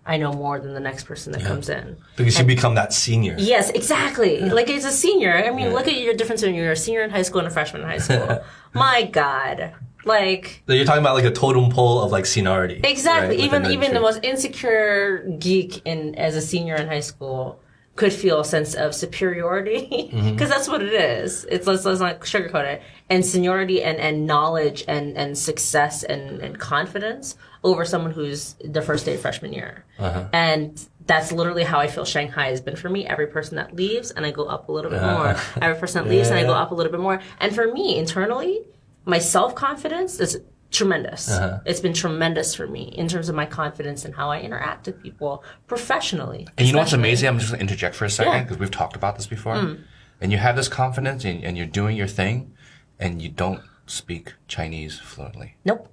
[0.06, 1.96] I know more than the next person that comes in.
[2.16, 3.36] Because you become that senior.
[3.38, 4.40] Yes, exactly.
[4.42, 7.12] Like as a senior, I mean, look at your difference when you're a senior in
[7.12, 8.44] high school and a freshman in high school.
[8.74, 9.74] My God,
[10.04, 12.82] like So You're talking about like a totem pole of like seniority.
[12.84, 13.38] exactly.
[13.38, 17.60] right, even even the most insecure geek in as a senior in high school
[17.96, 20.32] could feel a sense of superiority mm-hmm.
[20.32, 21.46] because that's what it is.
[21.46, 22.82] It's let's, let's not sugarcoat it.
[23.10, 28.82] And seniority and, and knowledge and, and success and, and confidence over someone who's the
[28.82, 29.86] first day of freshman year.
[30.00, 30.28] Uh-huh.
[30.32, 33.06] And that's literally how I feel Shanghai has been for me.
[33.06, 35.28] Every person that leaves and I go up a little bit more.
[35.28, 35.60] Uh-huh.
[35.62, 37.22] Every person that leaves and I go up a little bit more.
[37.40, 38.62] And for me internally,
[39.06, 40.40] my self confidence is
[40.72, 41.30] tremendous.
[41.66, 45.02] It's been tremendous for me in terms of my confidence and how I interact with
[45.04, 46.48] people professionally.
[46.58, 47.28] And you know what's amazing?
[47.30, 48.40] I'm just going to interject for a second Yeah.
[48.40, 48.44] Mm.
[48.46, 49.78] because we've talked about this before.
[50.22, 52.54] And you have this confidence and, and you're doing your thing
[53.00, 55.56] and you don't speak Chinese fluently.
[55.66, 55.92] Nope.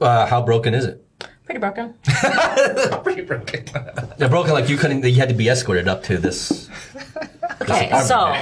[0.00, 1.00] Uh, how broken is it?
[1.44, 1.94] Pretty broken.
[3.04, 3.64] Pretty broken.
[4.16, 5.04] They're broken like you couldn't.
[5.04, 6.70] You had to be escorted up to this.
[7.62, 8.32] Okay, so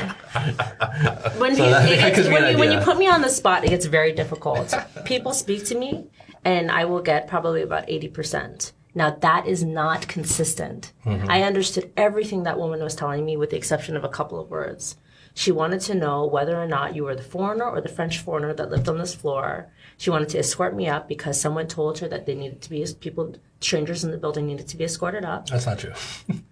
[1.39, 3.87] when, So it gets, when, you, when you put me on the spot, it gets
[3.87, 4.75] very difficult.
[5.05, 6.07] People speak to me,
[6.45, 8.73] and I will get probably about eighty percent.
[8.95, 10.93] Now that is not consistent.
[11.05, 11.31] Mm-hmm.
[11.31, 14.51] I understood everything that woman was telling me, with the exception of a couple of
[14.51, 14.97] words.
[15.35, 18.53] She wanted to know whether or not you were the foreigner or the French foreigner
[18.53, 19.73] that lived on this floor.
[19.97, 22.87] She wanted to escort me up because someone told her that they needed to be
[23.01, 25.49] people, strangers in the building needed to be escorted up.
[25.49, 25.95] That's not true.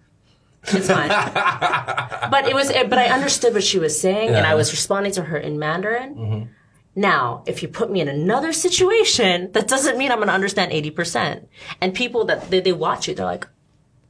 [0.65, 1.09] It's fine.
[2.31, 5.23] but it was, but I understood what she was saying, and I was responding to
[5.23, 6.51] her in Mandarin.
[6.97, 10.73] Now, if you put me in another situation, that doesn't mean I'm going to understand
[10.73, 11.49] eighty percent.
[11.81, 13.47] And people that they, they watch you, they're like,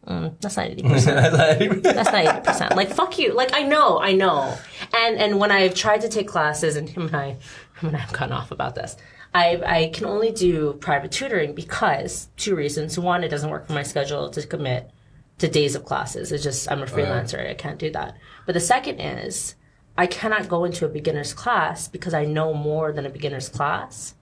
[0.07, 1.17] mm, "That's not eighty percent.
[1.17, 3.35] That's not eighty percent." Like, fuck you.
[3.35, 4.57] Like, I know, I know.
[4.95, 7.27] And and when I've tried to take classes, and him and I,
[7.81, 8.97] him and I have gone off about this.
[9.33, 12.99] I, I can only do private tutoring because two reasons.
[12.99, 14.91] One, it doesn't work for my schedule to commit
[15.41, 16.32] to days of classes.
[16.32, 17.49] It's just I'm a freelancer.
[17.49, 18.16] I can't do that.
[18.47, 19.57] But the second is
[19.99, 24.14] I cannot go into a beginner's class because I know more than a beginner's class.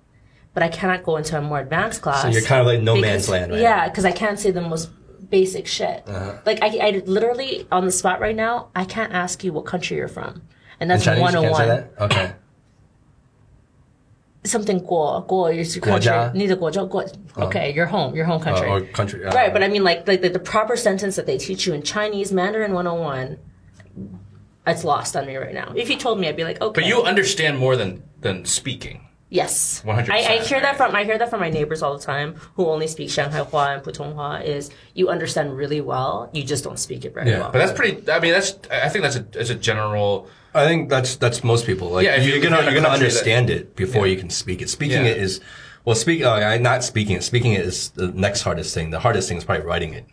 [0.55, 2.23] But I cannot go into a more advanced class.
[2.23, 4.51] So you're kind of like no because- man's land right Yeah, because I can't say
[4.51, 4.91] the most
[5.29, 6.05] basic shit.
[6.09, 6.39] Uh-huh.
[6.47, 9.97] Like I, I literally on the spot right now, I can't ask you what country
[9.99, 10.43] you're from,
[10.81, 12.11] and that's Chinese, you can't 101.
[12.11, 12.33] Okay
[14.49, 16.11] something guo guo is your country.
[16.11, 17.45] guo guo.
[17.45, 18.69] Okay, your home, your home country.
[18.69, 19.25] Uh, country.
[19.25, 21.75] Uh, right, but I mean like like the, the, proper sentence that they teach you
[21.75, 23.39] in Chinese Mandarin 101.
[24.67, 25.73] It's lost on me right now.
[25.75, 26.83] If you told me, I'd be like, okay.
[26.83, 29.09] But you understand more than than speaking.
[29.31, 30.13] Yes, one hundred.
[30.13, 32.67] I, I hear that from I hear that from my neighbors all the time who
[32.67, 34.43] only speak Shanghai Hua and Putonghua.
[34.43, 37.51] Is you understand really well, you just don't speak it very yeah, well.
[37.53, 38.11] But that's pretty.
[38.11, 41.67] I mean, that's I think that's a that's a general I think that's that's most
[41.67, 41.91] people.
[41.91, 43.77] Like Yeah, if you're you gonna live in a you're gonna country that- understand it
[43.77, 44.69] before you can speak it.
[44.71, 45.13] Speaking Yeah.
[45.13, 45.41] it is
[45.85, 46.23] well, speak.
[46.23, 47.23] Uh, I- not speaking it.
[47.23, 48.91] Speaking it is the next hardest thing.
[48.91, 50.05] The hardest thing is probably writing it.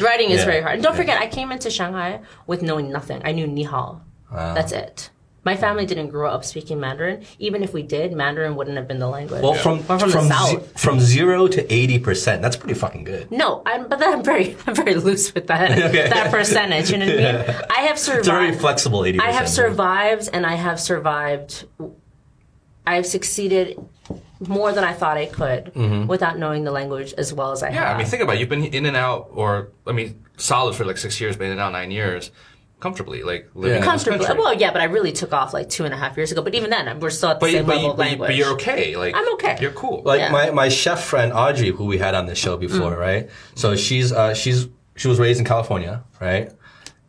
[0.00, 0.44] Writing is Yeah.
[0.44, 0.74] very hard.
[0.74, 3.22] And don't forget, I came into Shanghai with knowing nothing.
[3.24, 4.00] I knew ni hao.
[4.30, 4.52] Ah.
[4.54, 5.10] That's it.
[5.44, 7.24] My family didn't grow up speaking Mandarin.
[7.40, 9.42] Even if we did, Mandarin wouldn't have been the language.
[9.42, 10.80] well, from We're from, from the ze- south.
[10.80, 12.42] from zero to eighty percent.
[12.42, 13.30] That's pretty fucking good.
[13.32, 16.90] No, I'm, but I'm very, I'm very loose with that that percentage.
[16.90, 17.62] You know what I mean?
[17.76, 18.20] I have survived.
[18.20, 21.66] It's a very flexible eighty I have survived, and I have survived.
[22.86, 23.78] I've succeeded
[24.40, 26.06] more than I thought I could Mm-hmm.
[26.08, 27.82] without knowing the language as well as I yeah, have.
[27.84, 28.40] Yeah, I mean, think about it.
[28.40, 31.52] You've been in and out, or, I mean, solid for like six years, but in
[31.52, 32.32] and out nine years,
[32.82, 33.76] comfortably, like living Yeah.
[33.76, 34.36] in this comfortably.
[34.42, 36.42] Well, yeah, but I really took off like two and a half years ago.
[36.42, 38.02] But even then, we're still at the But, you, same but, level you, of but,
[38.04, 38.28] you, language.
[38.28, 38.96] but you're okay.
[38.96, 39.56] Like I'm okay.
[39.60, 40.02] You're cool.
[40.04, 40.30] like Yeah.
[40.32, 43.30] my, my chef friend Audrey, who we had on the show before, right?
[43.54, 46.50] So she's uh, she's she was raised in California, right?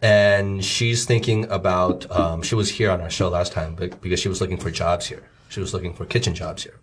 [0.01, 4.19] And she's thinking about um, she was here on our show last time, but because
[4.19, 6.78] she was looking for jobs here, she was looking for kitchen jobs here,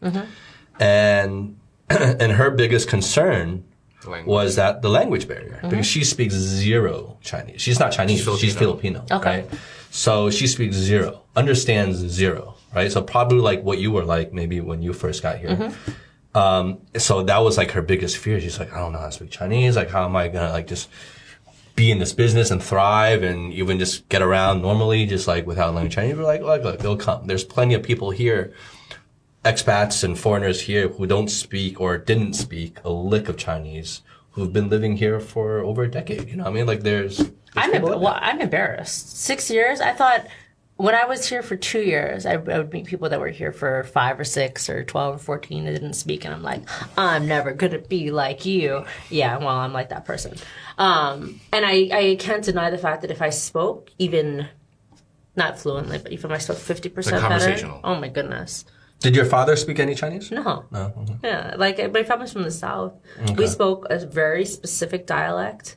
[0.81, 1.57] and
[1.91, 3.65] and her biggest concern
[4.07, 4.27] Language.
[4.27, 7.61] was that the language barrier because she speaks zero Chinese.
[7.61, 8.27] She's not Chinese.
[8.39, 9.05] She's Filipino.
[9.11, 9.43] Okay.
[9.43, 9.61] Right?
[9.91, 12.91] So she speaks zero, understands zero, right?
[12.91, 15.73] So probably like what you were like maybe when you first got here.
[16.35, 18.41] Um, so that was like her biggest fear.
[18.41, 19.77] She's like, I don't know how to speak Chinese.
[19.77, 20.89] Like, how am I gonna like just
[21.75, 25.75] be in this business and thrive and even just get around normally, just like without
[25.75, 26.17] learning Chinese?
[26.17, 27.27] We're like, look, look, they'll come.
[27.27, 28.55] There's plenty of people here
[29.45, 34.53] expats and foreigners here who don't speak or didn't speak a lick of Chinese who've
[34.53, 36.29] been living here for over a decade.
[36.29, 36.67] You know what I mean?
[36.67, 38.19] Like there's, there's I'm, people em- well.
[38.21, 39.17] I'm embarrassed.
[39.17, 39.81] Six years?
[39.81, 40.27] I thought
[40.77, 43.53] when I was here for two years, I, I would meet people that were here
[43.53, 46.25] for five or six or 12 or 14 that didn't speak.
[46.25, 46.63] And I'm like,
[46.97, 48.85] I'm never going to be like you.
[49.11, 50.37] Yeah, well, I'm like that person.
[50.79, 54.49] Um, and I, I can't deny the fact that if I spoke even
[55.37, 58.65] not fluently, but even if I spoke 50% better, oh my goodness.
[59.01, 60.31] Did your father speak any Chinese?
[60.31, 60.67] No.
[60.71, 60.93] No.
[60.99, 61.17] Okay.
[61.25, 62.93] Yeah, like my family's from the south.
[63.37, 65.77] We spoke a very specific dialect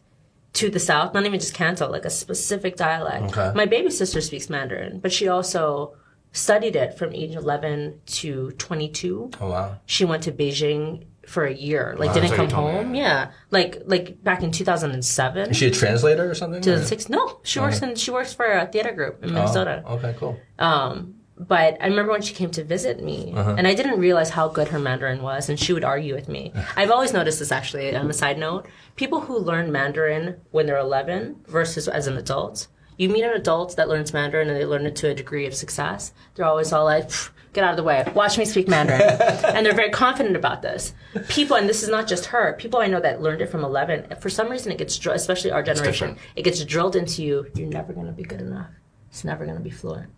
[0.53, 3.35] to the south, not even just Canto, like a specific dialect.
[3.35, 3.51] Okay.
[3.55, 5.95] My baby sister speaks Mandarin, but she also
[6.31, 9.31] studied it from age 11 to 22.
[9.39, 9.77] Oh wow.
[9.85, 11.95] She went to Beijing for a year.
[11.97, 12.95] Like Wow, didn't come what me, home.
[12.95, 15.51] Yeah, like like back in 2007.
[15.51, 16.61] Is she a translator or something?
[16.61, 17.09] 2006.
[17.09, 19.83] No, she works in she works for a theater group in Minnesota.
[19.85, 20.37] Oh, okay, cool.
[20.59, 21.15] Um,
[21.47, 23.55] but I remember when she came to visit me, Uh-huh.
[23.57, 26.51] and I didn't realize how good her Mandarin was, and she would argue with me.
[26.75, 27.95] I've always noticed this actually.
[27.95, 32.67] On a side note, people who learn Mandarin when they're 11 versus as an adult,
[32.97, 35.55] you meet an adult that learns Mandarin and they learn it to a degree of
[35.55, 36.13] success.
[36.35, 37.09] They're always all like.
[37.53, 38.03] Get out of the way.
[38.15, 39.01] Watch me speak Mandarin.
[39.55, 40.93] and they're very confident about this.
[41.29, 44.15] People, and this is not just her, people I know that learned it from 11,
[44.21, 47.93] for some reason it gets, especially our generation, it gets drilled into you, you're never
[47.93, 48.71] going to be good enough.
[49.11, 50.09] It's never going to be fluent.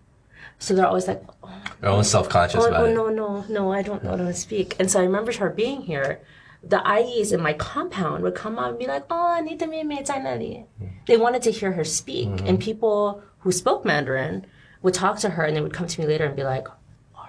[0.60, 2.94] So they're always like, oh, they're always self conscious oh, about oh, it.
[2.94, 4.76] No, no, no, I don't know how to speak.
[4.80, 6.22] And so I remember her being here.
[6.64, 10.66] The ayis in my compound would come up and be like, oh, Anita Meme Zainari.
[11.06, 12.28] They wanted to hear her speak.
[12.28, 12.48] Mm-hmm.
[12.48, 14.48] And people who spoke Mandarin
[14.82, 16.68] would talk to her and they would come to me later and be like,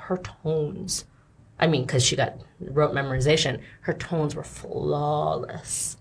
[0.06, 1.04] her tones.
[1.58, 5.95] I mean, because she got rote memorization, her tones were flawless.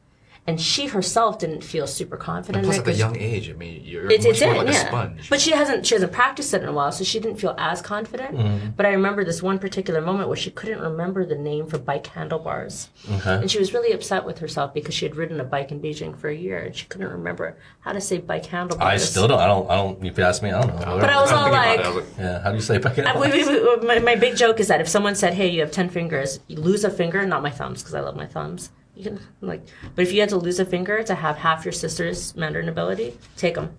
[0.47, 2.65] And she herself didn't feel super confident.
[2.65, 4.51] Plus, in at it a 'cause young age, I mean, you're it's, much it's more
[4.51, 5.27] in, like a sponge.
[5.27, 7.81] But she hasn't she hasn't practiced it in a while, so she didn't feel as
[7.81, 8.37] confident.
[8.37, 8.69] Mm-hmm.
[8.77, 12.05] But I remember this one particular moment where she couldn't remember the name for bike
[12.05, 13.33] handlebars, Okay.
[13.41, 16.15] and she was really upset with herself because she had ridden a bike in Beijing
[16.15, 18.87] for a year and she couldn't remember how to say bike handlebars.
[18.87, 19.39] I still don't.
[19.39, 19.67] I don't.
[19.71, 20.05] I don't.
[20.05, 20.99] If you ask me, I don't know.
[20.99, 22.41] But I was I'm all thinking about like- it, I was like, yeah.
[22.43, 24.79] How do you say back I- we- we- we- my, my big joke is that
[24.79, 27.81] if someone said, "Hey, you have ten fingers, you lose a finger," not my thumbs
[27.81, 28.69] because I love my thumbs.
[28.95, 29.61] You can like,
[29.95, 33.17] but if you had to lose a finger to have half your sister's Mandarin ability,
[33.35, 33.75] take them.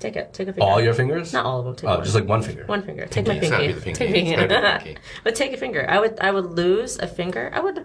[0.00, 0.32] Take it.
[0.32, 0.64] Take a finger.
[0.68, 1.32] All your fingers?
[1.32, 1.74] Not all of them.
[1.76, 2.04] Take Oh, one.
[2.04, 2.64] just like one finger.
[2.66, 3.06] One finger.
[3.06, 3.72] Take my It's pinky.
[3.74, 3.92] pinky.
[3.92, 4.60] Take It's gotta be the
[4.94, 5.00] pinky.
[5.24, 5.84] but take a finger.
[5.88, 6.18] I would.
[6.20, 7.50] I would lose a finger.
[7.52, 7.84] I would.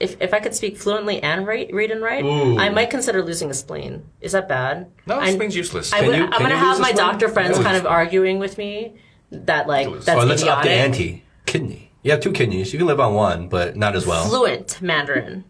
[0.00, 2.58] If, if I could speak fluently and write, read and write, Ooh.
[2.58, 4.04] I might consider losing a spleen.
[4.20, 4.90] Is that bad?
[5.06, 5.92] no, I, spleen's useless.
[5.92, 8.94] I would, you- I'm gonna have my doctor friends kind of arguing with me
[9.30, 10.04] that like Lose.
[10.04, 10.84] that's Or let's up the idiotic.
[11.00, 11.24] ante.
[11.46, 11.91] Kidney.
[12.02, 12.72] You have two kidneys.
[12.72, 14.26] You can live on one, but not as well.
[14.28, 15.44] Fluent Mandarin,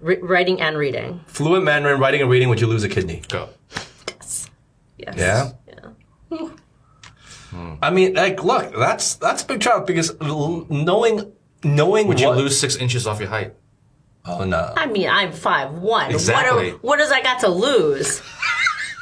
[0.00, 1.20] Re- writing and reading.
[1.26, 2.48] Fluent Mandarin, writing and reading.
[2.48, 3.22] Would you lose a kidney?
[3.28, 3.48] Go.
[4.16, 4.48] Yes.
[4.96, 5.16] Yes.
[5.16, 5.50] Yeah?
[6.32, 6.48] Yeah.
[7.82, 11.32] I mean, like, look, that's that's a big challenge because l- knowing
[11.64, 13.54] knowing Would you lose six inches off your height?
[14.24, 14.72] Oh no.
[14.76, 16.10] I mean, I'm five one.
[16.12, 16.72] Exactly.
[16.72, 18.22] What, what does I got to lose?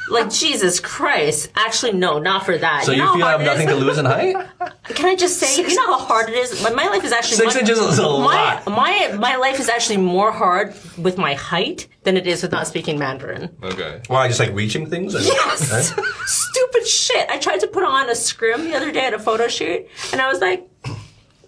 [0.09, 1.49] Like Jesus Christ!
[1.55, 2.83] Actually, no, not for that.
[2.83, 4.35] So you, know feel I have nothing to lose in height?
[4.85, 6.61] Can I just say, you know how hard it is?
[6.63, 8.67] My, my life is actually Six much- inches is a my, lot.
[8.67, 12.65] My my life is actually more hard with my height than it is with not
[12.67, 13.49] speaking Mandarin.
[13.63, 14.01] Okay.
[14.07, 15.15] Why, just like reaching things?
[15.15, 15.71] Or- Yes.
[15.97, 16.05] Right?
[16.25, 17.29] Stupid shit.
[17.29, 20.21] I tried to put on a scrim the other day at a photo shoot, and
[20.21, 20.67] I was like,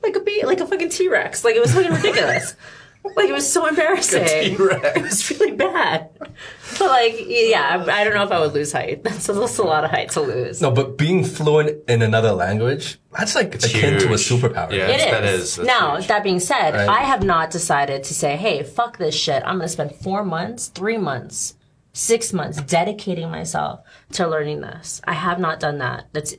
[0.04, 1.44] like a bee, like a fucking T Rex.
[1.44, 2.56] Like it was fucking ridiculous.
[3.04, 4.26] like it was so embarrassing.
[4.26, 4.98] T-Rex.
[4.98, 6.10] It was really bad.
[6.20, 9.04] But like, yeah, I, I don't know if I would lose height.
[9.04, 10.62] That's, that's a lot of height to lose.
[10.62, 14.72] No, but being fluent in another language, that's like akin to a superpower.
[14.72, 14.88] Yeah.
[14.88, 15.06] It is.
[15.06, 16.08] That is- that's now, huge.
[16.08, 16.88] that being said, Right.
[16.90, 19.44] I have not decided to say, hey, fuck this shit.
[19.46, 21.56] I'm going to spend four months, three months,
[21.94, 23.82] six months dedicating myself
[24.14, 25.02] to learning this.
[25.06, 26.06] I have not done that.
[26.14, 26.36] That's,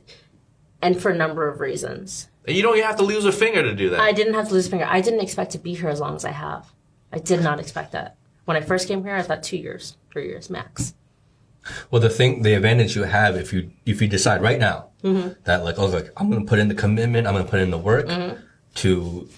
[0.81, 2.29] and for a number of reasons.
[2.47, 3.99] You don't even have to lose a finger to do that.
[3.99, 4.85] I didn't have to lose a finger.
[4.87, 6.71] I didn't expect to be here as long as I have.
[7.11, 8.17] I did not expect that.
[8.45, 10.93] When I first came here, I thought two years, three years max.
[11.89, 15.33] Well, the thing, the advantage you have if you if you decide right now Mm-hmm.
[15.43, 17.59] that like, oh, like I'm going to put in the commitment, I'm going to put
[17.61, 18.41] in the work Mm-hmm.
[18.75, 19.29] to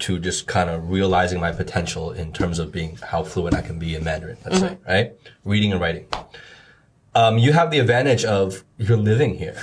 [0.00, 3.78] to just kind of realizing my potential in terms of being how fluent I can
[3.78, 4.36] be in Mandarin.
[4.44, 4.90] Let's say, Mm-hmm.
[4.90, 5.12] right?
[5.44, 6.06] Reading and writing.
[7.14, 9.56] Um, you have the advantage of you're living here,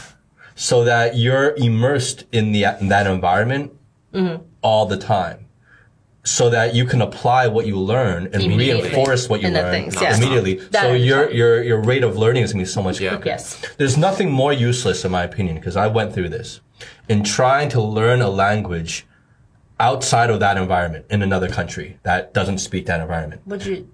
[0.60, 3.72] so that you're immersed in the in that environment
[4.12, 4.44] Mm-hmm.
[4.64, 5.46] all the time.
[6.24, 10.02] So that you can apply what you learn and reinforce what you And learn things,
[10.02, 10.18] yes.
[10.18, 10.56] immediately.
[10.56, 13.12] That so your your your rate of learning is gonna be so much Yeah.
[13.12, 13.30] quicker.
[13.30, 13.62] Yes.
[13.78, 16.60] There's nothing more useless, in my opinion, because I went through this,
[17.08, 19.06] in trying to learn a language
[19.80, 23.42] outside of that environment in another country that doesn't speak that environment.
[23.46, 23.88] Would you?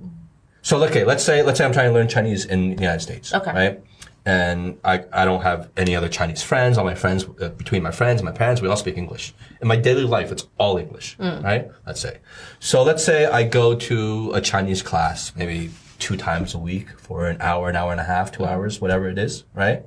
[0.61, 3.33] So okay, let's say let's say I'm trying to learn Chinese in the United States,
[3.33, 3.51] Okay.
[3.53, 3.79] right?
[4.25, 6.77] And I, I don't have any other Chinese friends.
[6.79, 9.33] All my friends, uh, between my friends and my parents, we all speak English.
[9.61, 11.69] In my daily life, it's all English, right?
[11.85, 12.19] Let's say.
[12.59, 15.69] So let's say I go to a Chinese class, maybe
[15.99, 19.07] two times a week for an hour, an hour and a half, two hours, whatever
[19.09, 19.85] it is, right?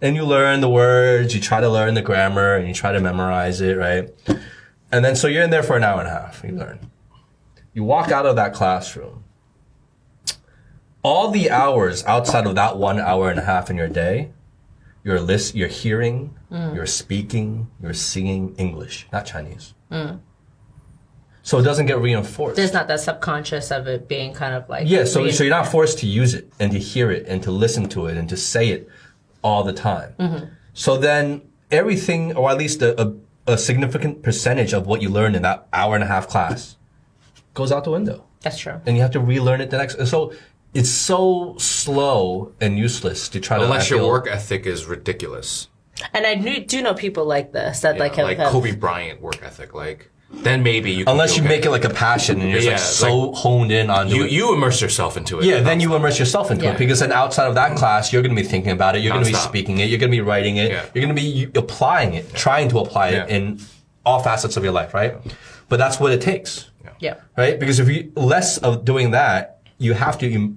[0.00, 3.00] And you learn the words, you try to learn the grammar, and you try to
[3.00, 4.08] memorize it, right?
[4.90, 6.90] And then so you're in there for an hour and a half, you learn.
[7.74, 9.23] You walk out of that classroom,
[11.04, 14.32] all the hours outside of that one hour and a half in your day,
[15.04, 16.74] you're list, you're hearing, mm.
[16.74, 19.74] you're speaking, you're singing English, not Chinese.
[19.92, 20.20] Mm.
[21.42, 22.56] So it doesn't get reinforced.
[22.56, 24.88] There's not that subconscious of it being kind of like.
[24.88, 27.50] yeah, so, so you're not forced to use it and to hear it and to
[27.50, 28.88] listen to it and to say it
[29.42, 30.14] all the time.
[30.18, 30.46] Mm-hmm.
[30.72, 33.14] So then everything, or at least a, a,
[33.46, 36.76] a significant percentage of what you learned in that hour and a half class
[37.52, 38.24] goes out the window.
[38.40, 38.80] That's true.
[38.86, 40.06] And you have to relearn it the next.
[40.06, 40.32] So
[40.74, 43.62] it's so slow and useless to try to.
[43.62, 45.68] I Unless your feel- work ethic is ridiculous.
[46.12, 49.20] And I knew, do know people like this that like have, like have Kobe Bryant
[49.22, 49.74] work ethic.
[49.74, 51.04] Like then maybe you.
[51.06, 51.48] Unless you okay.
[51.56, 54.32] make it like a passion and you're Yeah, like so honed in on you it.
[54.32, 55.44] you immerse yourself into it.
[55.44, 56.72] Yeah, then you immerse yourself into Yeah.
[56.72, 59.02] it because then outside of that class, you're going to be thinking about it.
[59.02, 59.88] You're going to be speaking it.
[59.88, 60.72] You're going to be writing it.
[60.72, 60.84] Yeah.
[60.92, 63.36] You're going to be applying it, trying to apply it Yeah.
[63.36, 63.60] in
[64.04, 65.14] all facets of your life, right?
[65.68, 67.14] But that's what it takes, yeah.
[67.38, 67.58] right?
[67.58, 70.56] Because if you less of doing that, you have to you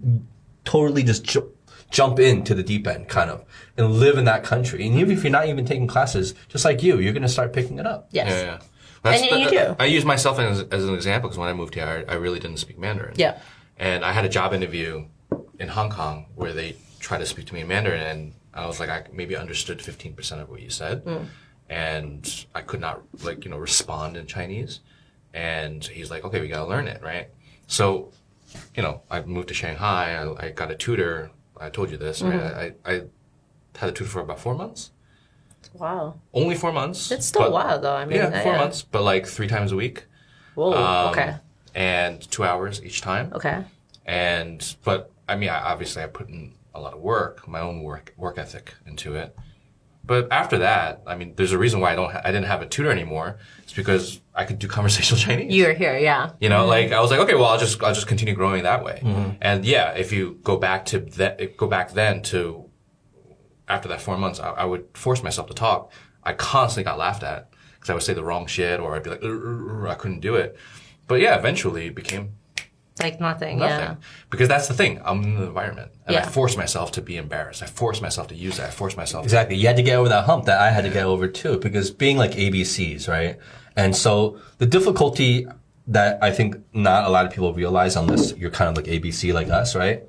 [0.66, 1.52] totally just ju-
[1.92, 3.46] jump into the deep end, kind of,
[3.78, 4.86] and live in that country.
[4.86, 7.54] And even if you're not even taking classes, just like you, you're going to start
[7.54, 8.10] picking it up.
[8.12, 8.30] Yes.
[8.30, 8.60] Yeah, yeah.
[9.04, 9.76] That's, And you do.
[9.80, 12.40] I use myself as, as an example because when I moved here, I, I really
[12.40, 13.14] didn't speak Mandarin.
[13.16, 13.40] Yeah.
[13.78, 15.06] And I had a job interview
[15.60, 18.80] in Hong Kong where they tried to speak to me in Mandarin, and I was
[18.80, 21.06] like, I maybe understood 15% of what you said.
[21.06, 21.28] Mm.
[21.70, 24.80] And I could not, like, you know, respond in Chinese.
[25.34, 27.30] And he's like, okay, we got to learn it, right?
[27.68, 28.12] So,
[28.76, 30.16] you know, I moved to Shanghai.
[30.16, 31.32] I, I got a tutor.
[31.60, 32.74] I told you this, right?
[32.86, 32.94] I, I
[33.78, 34.92] had a tutor for about four months.
[35.74, 36.20] Wow.
[36.34, 37.12] Only four months.
[37.12, 37.96] It's still but- a while though.
[37.96, 38.60] I mean, yeah, four yeah.
[38.60, 40.06] months, but like three times a week.
[40.56, 40.74] Whoa.
[40.74, 41.36] Um, okay.
[41.76, 43.32] And two hours each time.
[43.34, 43.64] Okay.
[44.06, 47.82] And but I mean, I, obviously, I put in a lot of work, my own
[47.82, 49.36] work work ethic into it.
[50.08, 52.62] But after that, I mean, there's a reason why I don't ha- I didn't have
[52.62, 53.38] a tutor anymore.
[53.64, 55.54] It's because I could do conversational Chinese.
[55.54, 55.98] You're here.
[55.98, 56.32] Yeah.
[56.40, 58.84] You know, like I was like, okay, well, I'll just I'll just continue growing that
[58.84, 59.02] way.
[59.04, 59.32] Mm-hmm.
[59.42, 62.70] And yeah, if you go back to that, go back then to
[63.68, 65.92] after that four months, I, I would force myself to talk.
[66.24, 69.10] I constantly got laughed at because I would say the wrong shit or I'd be
[69.10, 70.58] like, I couldn't do it.
[71.08, 72.37] But yeah, eventually it became
[73.00, 73.60] Like nothing.
[73.60, 73.96] nothing Yeah.
[74.30, 75.00] because that's the thing.
[75.04, 77.62] I'm in the environment and I force myself to be embarrassed.
[77.64, 78.64] I force myself to use it.
[78.66, 79.24] I force myself.
[79.24, 79.56] Exactly.
[79.58, 81.92] You had to get over that hump that I had to get over too, because
[81.92, 83.38] being like ABCs, right?
[83.76, 85.48] And so the difficulty
[85.88, 89.34] that I think not a lot of people realize unless you're kind of like ABC
[89.34, 90.04] like us, right?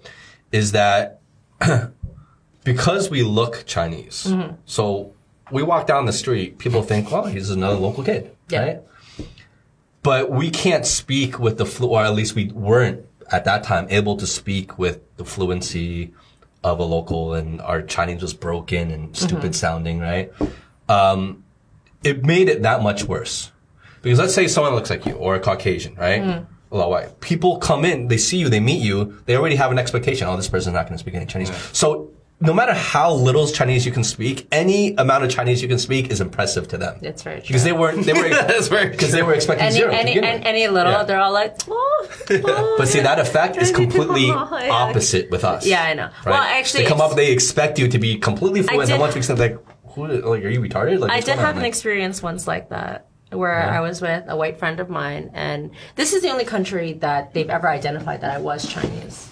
[0.51, 1.21] Is that
[2.65, 4.25] because we look Chinese.
[4.29, 4.55] Mm-hmm.
[4.65, 5.15] So
[5.51, 8.61] we walk down the street, people think, well, he's another local kid, Yeah.
[8.65, 8.81] right?
[10.09, 13.87] But we can't speak with the flu, or at least we weren't at that time
[13.91, 16.15] able to speak with the fluency
[16.65, 20.33] of a local, and our Chinese was broken and stupid sounding, right?
[20.89, 21.45] Um,
[22.03, 23.53] it made it that much worse.
[24.01, 26.23] Because let's say someone looks like you, or a Caucasian, right?
[26.73, 27.21] A lot of white.
[27.21, 30.39] People come in, they see you, they meet you, they already have an expectation, oh,
[30.39, 31.53] this person's not going to speak any Chinese.
[31.75, 35.79] So no matter how little Chinese you can speak, any amount of Chinese you can
[35.79, 36.99] speak is impressive to them.
[37.03, 37.49] It's very true.
[37.49, 39.91] Because they weren't, they were, That's very because they were expecting Any zero.
[39.93, 41.03] any any, any little, Yeah.
[41.03, 45.67] they're all like, oh, oh, But see, that effect is completely opposite with us.
[45.67, 46.05] Yeah, I know.
[46.05, 46.27] Right?
[46.27, 49.23] Well, actually, they come up, they expect you to be completely fluent, and once we
[49.23, 49.59] said like,
[49.95, 51.01] who, like, are you retarded?
[51.01, 51.63] Like, I did have on?
[51.63, 55.71] an experience once like that where I was with a white friend of mine, and
[55.97, 59.29] this is the only country that they've ever identified that I was Chinese.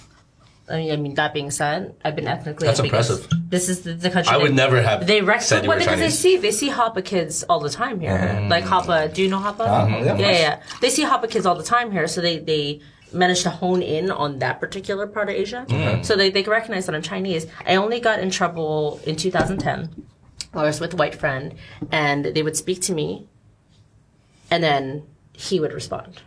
[0.69, 2.67] I mean, I mean that being said, I've been ethnically.
[2.67, 3.29] That's impressive.
[3.49, 4.35] This is the, the country.
[4.35, 7.45] I would never have They rec- said well, because they see they see Hapa kids
[7.45, 8.45] all the time here.
[8.51, 9.61] Like Hapa, do you know Hapa?
[9.61, 10.62] Uh-huh, yeah, yeah, yeah.
[10.81, 12.81] They see Hapa kids all the time here, so they they
[13.12, 15.64] managed to hone in on that particular part of Asia.
[15.69, 16.03] Mm-hmm.
[16.03, 17.47] So they they recognize that I'm Chinese.
[17.64, 20.07] I only got in trouble in 2010.
[20.53, 21.55] I was with a white friend,
[21.93, 23.29] and they would speak to me,
[24.51, 26.23] and then he would respond.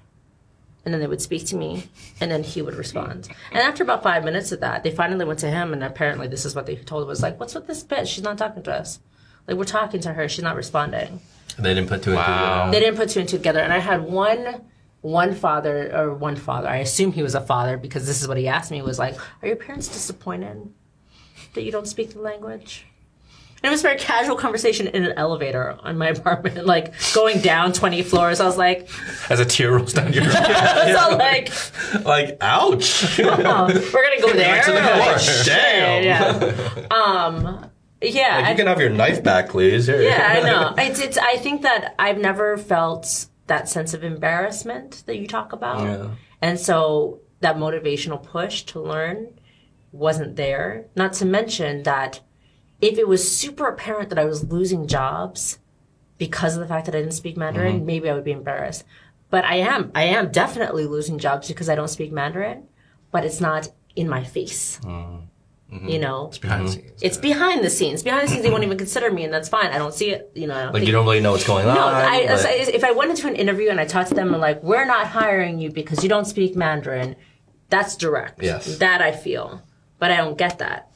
[0.86, 1.90] And then they would speak to me,
[2.22, 3.28] and then he would respond.
[3.52, 6.46] And after about five minutes of that, they finally went to him, and apparently this
[6.46, 8.08] is what they told him was like, "What's with this bitch?
[8.08, 9.00] She's not talking to us.
[9.48, 11.20] Like we're talking to her, she's not responding."
[11.58, 12.66] They didn't put two and two Wow.
[12.66, 12.72] together.
[12.72, 13.60] They didn't put two and two together.
[13.60, 14.62] And I had one
[15.02, 16.68] one father or one father.
[16.68, 19.16] I assume he was a father because this is what he asked me was like,
[19.42, 20.70] "Are your parents disappointed
[21.54, 22.86] that you don't speak the language?"
[23.62, 27.42] And it was a very casual conversation in an elevator on my apartment, like going
[27.42, 28.40] down twenty floors.
[28.40, 28.88] I was like,
[29.30, 33.20] As a tear rolls down your I was all like, Like, ouch!
[33.20, 35.44] oh, "We're gonna go there." to the core.
[35.46, 36.04] Damn.
[36.04, 36.88] Yeah.
[36.90, 37.70] Um.
[38.02, 38.38] Yeah.
[38.38, 39.88] Like, I- you can have your knife back, please.
[39.88, 40.02] Here.
[40.02, 40.74] yeah, I know.
[40.78, 41.18] It's, it's.
[41.18, 46.10] I think that I've never felt that sense of embarrassment that you talk about, Yeah.
[46.42, 49.28] and so that motivational push to learn
[49.92, 50.86] wasn't there.
[50.96, 52.20] Not to mention that
[52.82, 55.60] if it was super apparent that I was losing jobs
[56.18, 57.86] because of the fact that I didn't speak Mandarin, mm-hmm.
[57.86, 58.84] maybe I would be embarrassed.
[59.30, 59.92] But I am.
[59.94, 62.68] I am definitely losing jobs because I don't speak Mandarin,
[63.12, 64.80] but it's not in my face.
[64.84, 65.26] Mm-hmm.
[65.74, 65.88] Mm-hmm.
[65.88, 67.02] You know, it's behind the scenes.
[67.04, 68.02] it's behind the scenes.
[68.02, 69.68] Behind the scenes, they won't even consider me, and that's fine.
[69.68, 70.32] I don't see it.
[70.34, 71.76] You know, Like, you don't really know what's going on.
[71.76, 74.42] no, I, but- if I went into an interview and I talked to them and
[74.42, 77.16] like, we're not hiring you because you don't speak Mandarin,
[77.70, 78.42] that's direct.
[78.42, 78.80] Yes.
[78.80, 79.62] That I feel,
[80.00, 80.89] but I don't get that.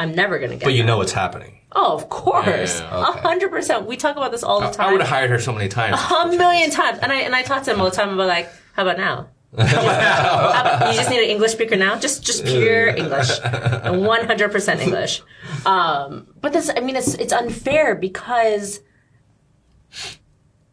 [0.00, 0.64] I'm never gonna get.
[0.64, 0.86] But you that.
[0.86, 1.60] know it's happening.
[1.72, 3.86] Oh, of course, a hundred percent.
[3.86, 4.88] We talk about this all the time.
[4.88, 6.00] I would have hired her so many times.
[6.00, 8.48] a million times, and I and I talk to him all the time about like,
[8.72, 9.28] how about now?
[9.58, 13.28] How about- you just need an English speaker now, just just pure English,
[13.84, 15.22] one hundred percent English.
[15.66, 18.80] Um, but this, I mean, it's it's unfair because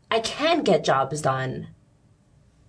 [0.10, 1.68] I can get jobs done.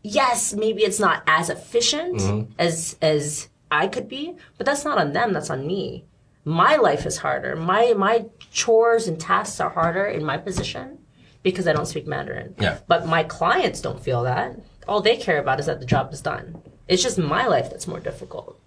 [0.02, 5.12] Yes, maybe it's not as efficient as as I could be, but that's not on
[5.12, 5.32] them.
[5.32, 6.04] That's on me.
[6.49, 7.55] My life is harder.
[7.57, 10.96] My my chores and tasks are harder in my position
[11.42, 12.55] because I don't speak Mandarin.
[12.59, 12.78] Yeah.
[12.86, 14.59] But my clients don't feel that.
[14.88, 16.62] All they care about is that the job is done.
[16.88, 18.59] It's just my life that's more difficult.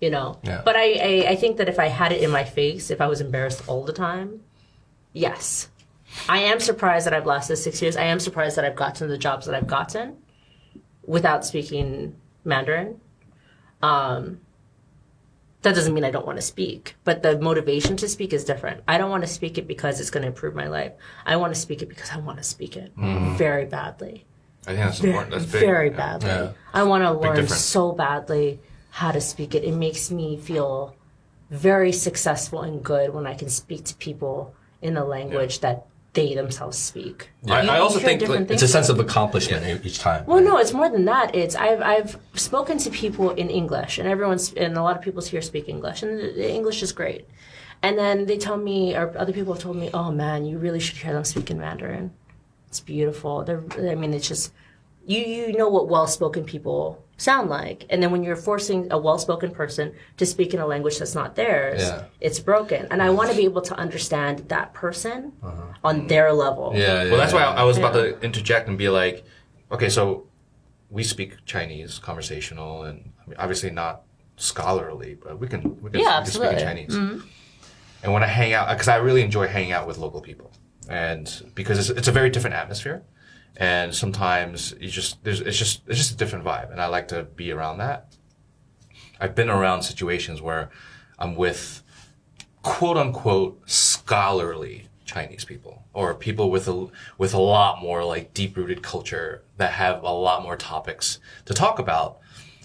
[0.00, 0.40] You know?
[0.42, 0.62] Yeah.
[0.64, 3.06] But I, I, I think that if I had it in my face, if I
[3.06, 4.40] was embarrassed all the time,
[5.12, 5.68] yes.
[6.28, 7.96] I am surprised that I've lasted six years.
[7.96, 10.16] I am surprised that I've gotten the jobs that I've gotten
[11.06, 13.00] without speaking Mandarin.
[13.82, 14.40] Um,
[15.62, 18.82] that doesn't mean I don't want to speak, but the motivation to speak is different.
[18.88, 20.92] I don't want to speak it because it's going to improve my life.
[21.26, 23.36] I want to speak it because I want to speak it mm-hmm.
[23.36, 24.24] very badly.
[24.66, 25.32] I think that's Very, important.
[25.34, 25.60] That's big.
[25.60, 25.96] very Yeah.
[25.96, 26.28] badly.
[26.28, 26.52] Yeah.
[26.72, 27.60] I want to learn difference.
[27.62, 29.64] so badly how to speak it.
[29.64, 30.94] It makes me feel
[31.50, 36.34] very successful and good when I can speak to people in a language that they
[36.34, 37.30] themselves speak.
[37.48, 38.50] I, You- I also think like.
[38.50, 40.24] It's a sense of accomplishment e- each time.
[40.26, 41.34] Well, no, it's more than that.
[41.34, 45.22] It's I've I've spoken to people in English, and everyone's and a lot of people
[45.22, 47.26] here speak English, and the, the English is great.
[47.82, 50.80] And then they tell me, or other people have told me, "Oh man, you really
[50.80, 52.12] should hear them speak in Mandarin.
[52.68, 54.52] It's beautiful." They're, I mean, it's just
[55.06, 59.50] you you know what well-spoken people sound like, and then when you're forcing a well-spoken
[59.50, 62.04] person to speak in a language that's not theirs, Yeah.
[62.20, 62.86] it's broken.
[62.90, 65.62] And I want to be able to understand that person uh-huh.
[65.84, 66.72] on their level.
[66.74, 67.10] yeah, yeah.
[67.10, 67.42] Well, that's why.
[67.42, 69.24] I, I was about to interject and be like,
[69.70, 70.26] okay, so
[70.88, 74.02] we speak Chinese, conversational, and I mean, obviously not
[74.36, 76.62] scholarly, but we can we can, Yeah, we can speak in absolutely.
[76.64, 76.94] Chinese.
[76.94, 77.28] Mm-hmm.
[78.02, 80.50] And when I hang out, because I really enjoy hanging out with local people,
[80.88, 83.02] and because it's, it's a very different atmosphere,
[83.56, 87.08] and sometimes you just there's it's just it's just a different vibe, and I like
[87.08, 88.16] to be around that.
[89.20, 90.70] I've been around situations where
[91.18, 91.82] I'm with
[92.62, 96.88] quote unquote scholarly Chinese people or people with a
[97.18, 101.54] with a lot more like deep rooted culture that have a lot more topics to
[101.54, 102.20] talk about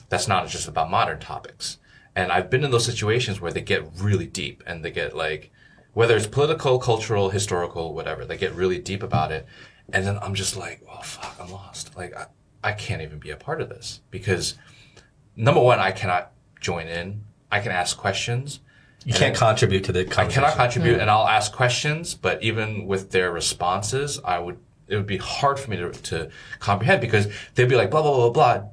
[0.10, 1.78] that's not just about modern topics.
[2.16, 5.52] And I've been in those situations where they get really deep and they get like
[5.94, 9.46] whether it's political, cultural, historical, whatever, they get really deep about it.
[9.94, 11.96] And then I'm just like, oh fuck, I'm lost.
[11.96, 12.28] Like I,
[12.64, 14.56] I can't even be a part of this because
[15.36, 17.24] number one, I cannot join in.
[17.52, 18.60] I can ask questions.
[19.06, 21.02] you can't contribute to the I cannot contribute, hmm.
[21.02, 22.16] and I'll ask questions.
[22.16, 24.58] But even with their responses, I would
[24.88, 26.30] it would be hard for me to, to
[26.60, 28.70] comprehend because they'd be like blah blah blah blah.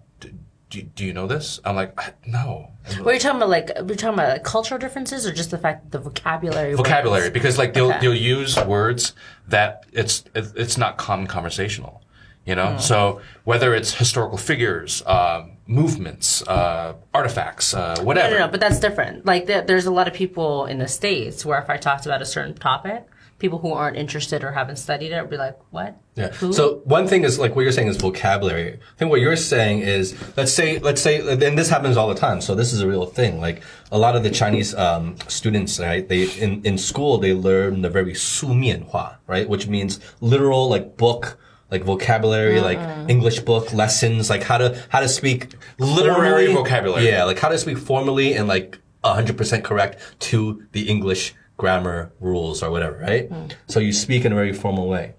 [0.72, 1.60] Do, do, you know this?
[1.66, 1.94] I'm like
[2.26, 2.70] no
[3.02, 3.50] What are you talking about?
[3.50, 6.72] Like, we're talking about like, cultural differences, or just the fact that the vocabulary?
[6.74, 8.00] vocabulary because like they'll Okay.
[8.00, 9.12] they'll use words
[9.48, 12.00] that it's it's not common conversational.
[12.46, 18.34] You know, so whether it's historical figures, um, movements, uh, artifacts, uh, No, whatever.
[18.34, 19.24] no, no, but that's different.
[19.24, 22.20] Like, there, there's a lot of people in the states where if I talked about
[22.20, 23.06] a certain topic,
[23.41, 25.95] people who aren't interested or haven't studied it would be like, "What?
[26.15, 26.29] Yeah.
[26.29, 26.51] Who?
[26.53, 28.73] So one thing is like what you're saying is vocabulary.
[28.73, 32.15] I think what you're saying is let's say let's say and this happens all the
[32.19, 32.41] time.
[32.41, 33.39] So this is a real thing.
[33.39, 33.61] Like
[33.91, 36.07] a lot of the Chinese um, students, right?
[36.07, 39.47] They in in school they learn the very 书面话, right?
[39.47, 41.37] Which means literal like book.
[41.69, 45.49] Like vocabulary, like English book lessons, like how to how to speak
[45.79, 46.63] Literary formally.
[46.63, 47.05] vocabulary.
[47.05, 49.99] Yeah, like how to speak formally and like hundred percent correct
[50.31, 53.28] to the English grammar rules or whatever, right?
[53.28, 53.46] Hmm.
[53.68, 55.14] So you speak in a very formal way.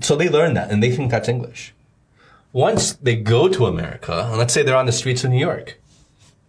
[0.00, 1.74] So they learn that and they think that's English.
[2.52, 5.80] Once they go to America, and let's say they're on the streets of New York,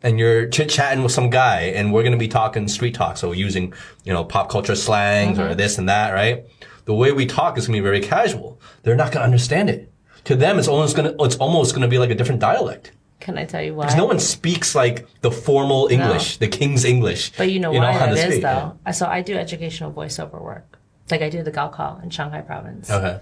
[0.03, 3.17] and you're chit chatting with some guy, and we're going to be talking street talk,
[3.17, 3.73] so using
[4.05, 5.57] you know pop culture slangs or mm-hmm.
[5.57, 6.45] this and that, right?
[6.85, 8.61] The way we talk is going to be very casual.
[8.83, 9.91] They're not going to understand it.
[10.25, 12.91] To them, it's almost going to it's almost going to be like a different dialect.
[13.19, 13.85] Can I tell you why?
[13.85, 17.33] Because no one speaks like the formal English, the King's English.
[17.37, 18.77] But you know why how that to speak, though.
[18.93, 20.79] So I do educational voiceover work.
[21.11, 22.87] Like I do the Gaokao in Shanghai province.
[22.89, 23.19] yeah.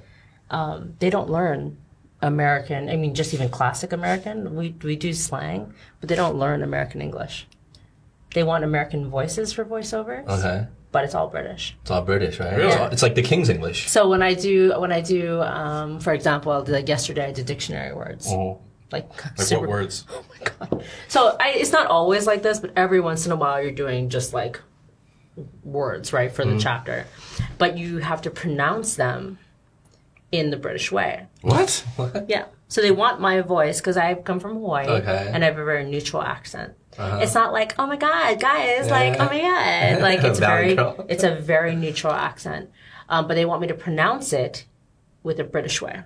[0.52, 0.90] Okay.
[1.00, 1.78] They don't learn
[2.22, 2.90] American.
[2.90, 4.56] I mean, just even classic American.
[4.56, 7.48] We we do slang, but they don't learn American English.
[8.34, 10.68] They want American voices for voiceovers, Okay.
[10.92, 11.76] but it's all British.
[11.82, 12.54] It's all British, right?
[12.56, 12.68] Really?
[12.72, 13.90] It's, all- it's like the King's English.
[13.90, 17.94] So when I do when I do, um, for example, like yesterday I did dictionary
[17.94, 18.28] words.
[18.92, 20.06] Like, Like super- what words?
[20.12, 20.84] Oh my god!
[21.08, 24.10] So I, it's not always like this, but every once in a while you're doing
[24.10, 24.62] just like
[25.64, 27.06] words, right, for the chapter,
[27.58, 29.38] but you have to pronounce them
[30.32, 31.28] in the British way.
[31.42, 31.86] What?
[32.28, 32.46] Yeah.
[32.70, 35.30] So they want my voice because I come from Hawaii Okay.
[35.34, 36.74] and I have a very neutral accent.
[37.00, 41.06] It's not like, oh my god, guys, like, oh my god, like it's very, girl.
[41.08, 42.70] it's a very neutral accent.
[43.10, 44.66] Um, but they want me to pronounce it
[45.24, 46.02] with a British way.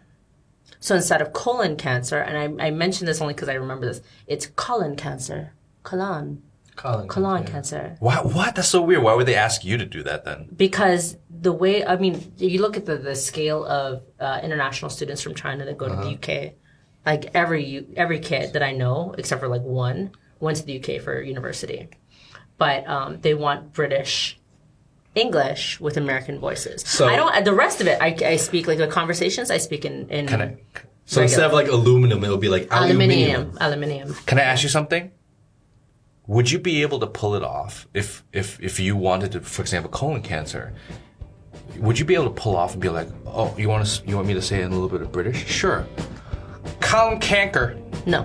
[0.82, 4.02] So instead of colon cancer, and I, I mention this only because I remember this,
[4.26, 5.54] it's colon cancer,
[5.84, 6.42] colon,
[6.76, 7.08] Colin.
[7.08, 7.96] colon cancer.
[8.00, 8.56] Why, what?
[8.56, 9.04] That's so weird.
[9.04, 10.50] Why would they ask you to do that then?
[10.56, 15.22] because the way I mean, you look at the, the scale of uh, international students
[15.22, 16.54] from China that go to the UK.
[17.06, 21.02] Like every every kid that I know, except for like one, went to the UK
[21.02, 21.90] for university,
[22.58, 24.40] but um, they want British
[25.16, 26.84] English with American voices.
[26.86, 27.46] So- I don't.
[27.46, 29.52] The rest of it, I, I speak like the conversations.
[29.52, 30.58] I speak in in Can I,
[31.06, 33.58] So instead of like aluminum, it'll be like aluminium.
[33.60, 34.14] Aluminium.
[34.26, 35.12] can I ask you something?
[36.28, 39.62] Would you be able to pull it off if, if, if you wanted to, for
[39.64, 40.72] example, colon cancer?
[41.78, 44.16] Would you be able to pull off and be like, oh, you want to, you
[44.16, 45.46] want me to say it in a little bit of British?
[45.48, 45.86] Sure.
[46.80, 47.78] Colon canker.
[48.06, 48.22] No,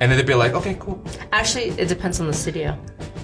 [0.00, 1.02] And then they'd be like, okay, cool.
[1.32, 2.76] actually, it depends on the studio.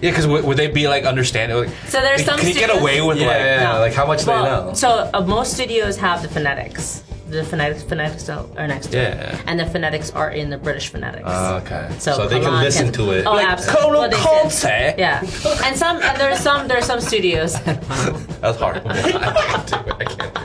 [0.02, 1.58] Yeah, because would, would they be like understanding?
[1.58, 3.36] Like, So there's can some you get away with Yeah, like?
[3.38, 3.78] yeah, No.
[3.80, 4.74] like how much Well, they know.
[4.74, 7.02] So uh, most studios have the phonetics.
[7.28, 9.14] The phonetics, phonetics are next to it.
[9.16, 9.40] Yeah.
[9.46, 11.22] And the phonetics are in the British phonetics.
[11.26, 11.88] Ah, okay.
[12.00, 13.24] So, So they can listen can- to it.
[13.24, 13.82] Oh, Like, absolutely.
[13.82, 15.20] colon Well, they Yeah,
[15.64, 17.52] and some and there's some there's some studios.
[18.40, 18.82] That's hard.
[18.84, 19.96] I can't do it.
[20.00, 20.40] I can't do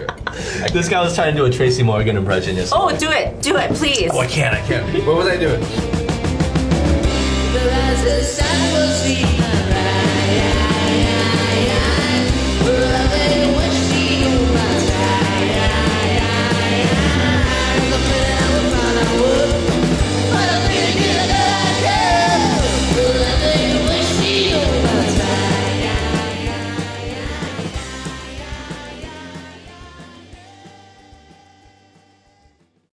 [0.65, 0.73] it.
[0.73, 2.79] This guy was trying to do a Tracy Morgan impression yesterday.
[2.79, 4.11] oh, do it, do it, please.
[4.13, 4.53] Oh, I can't.
[4.53, 4.85] I can't.
[5.07, 6.04] What was I doing?
[8.05, 9.84] The sun will see my rise.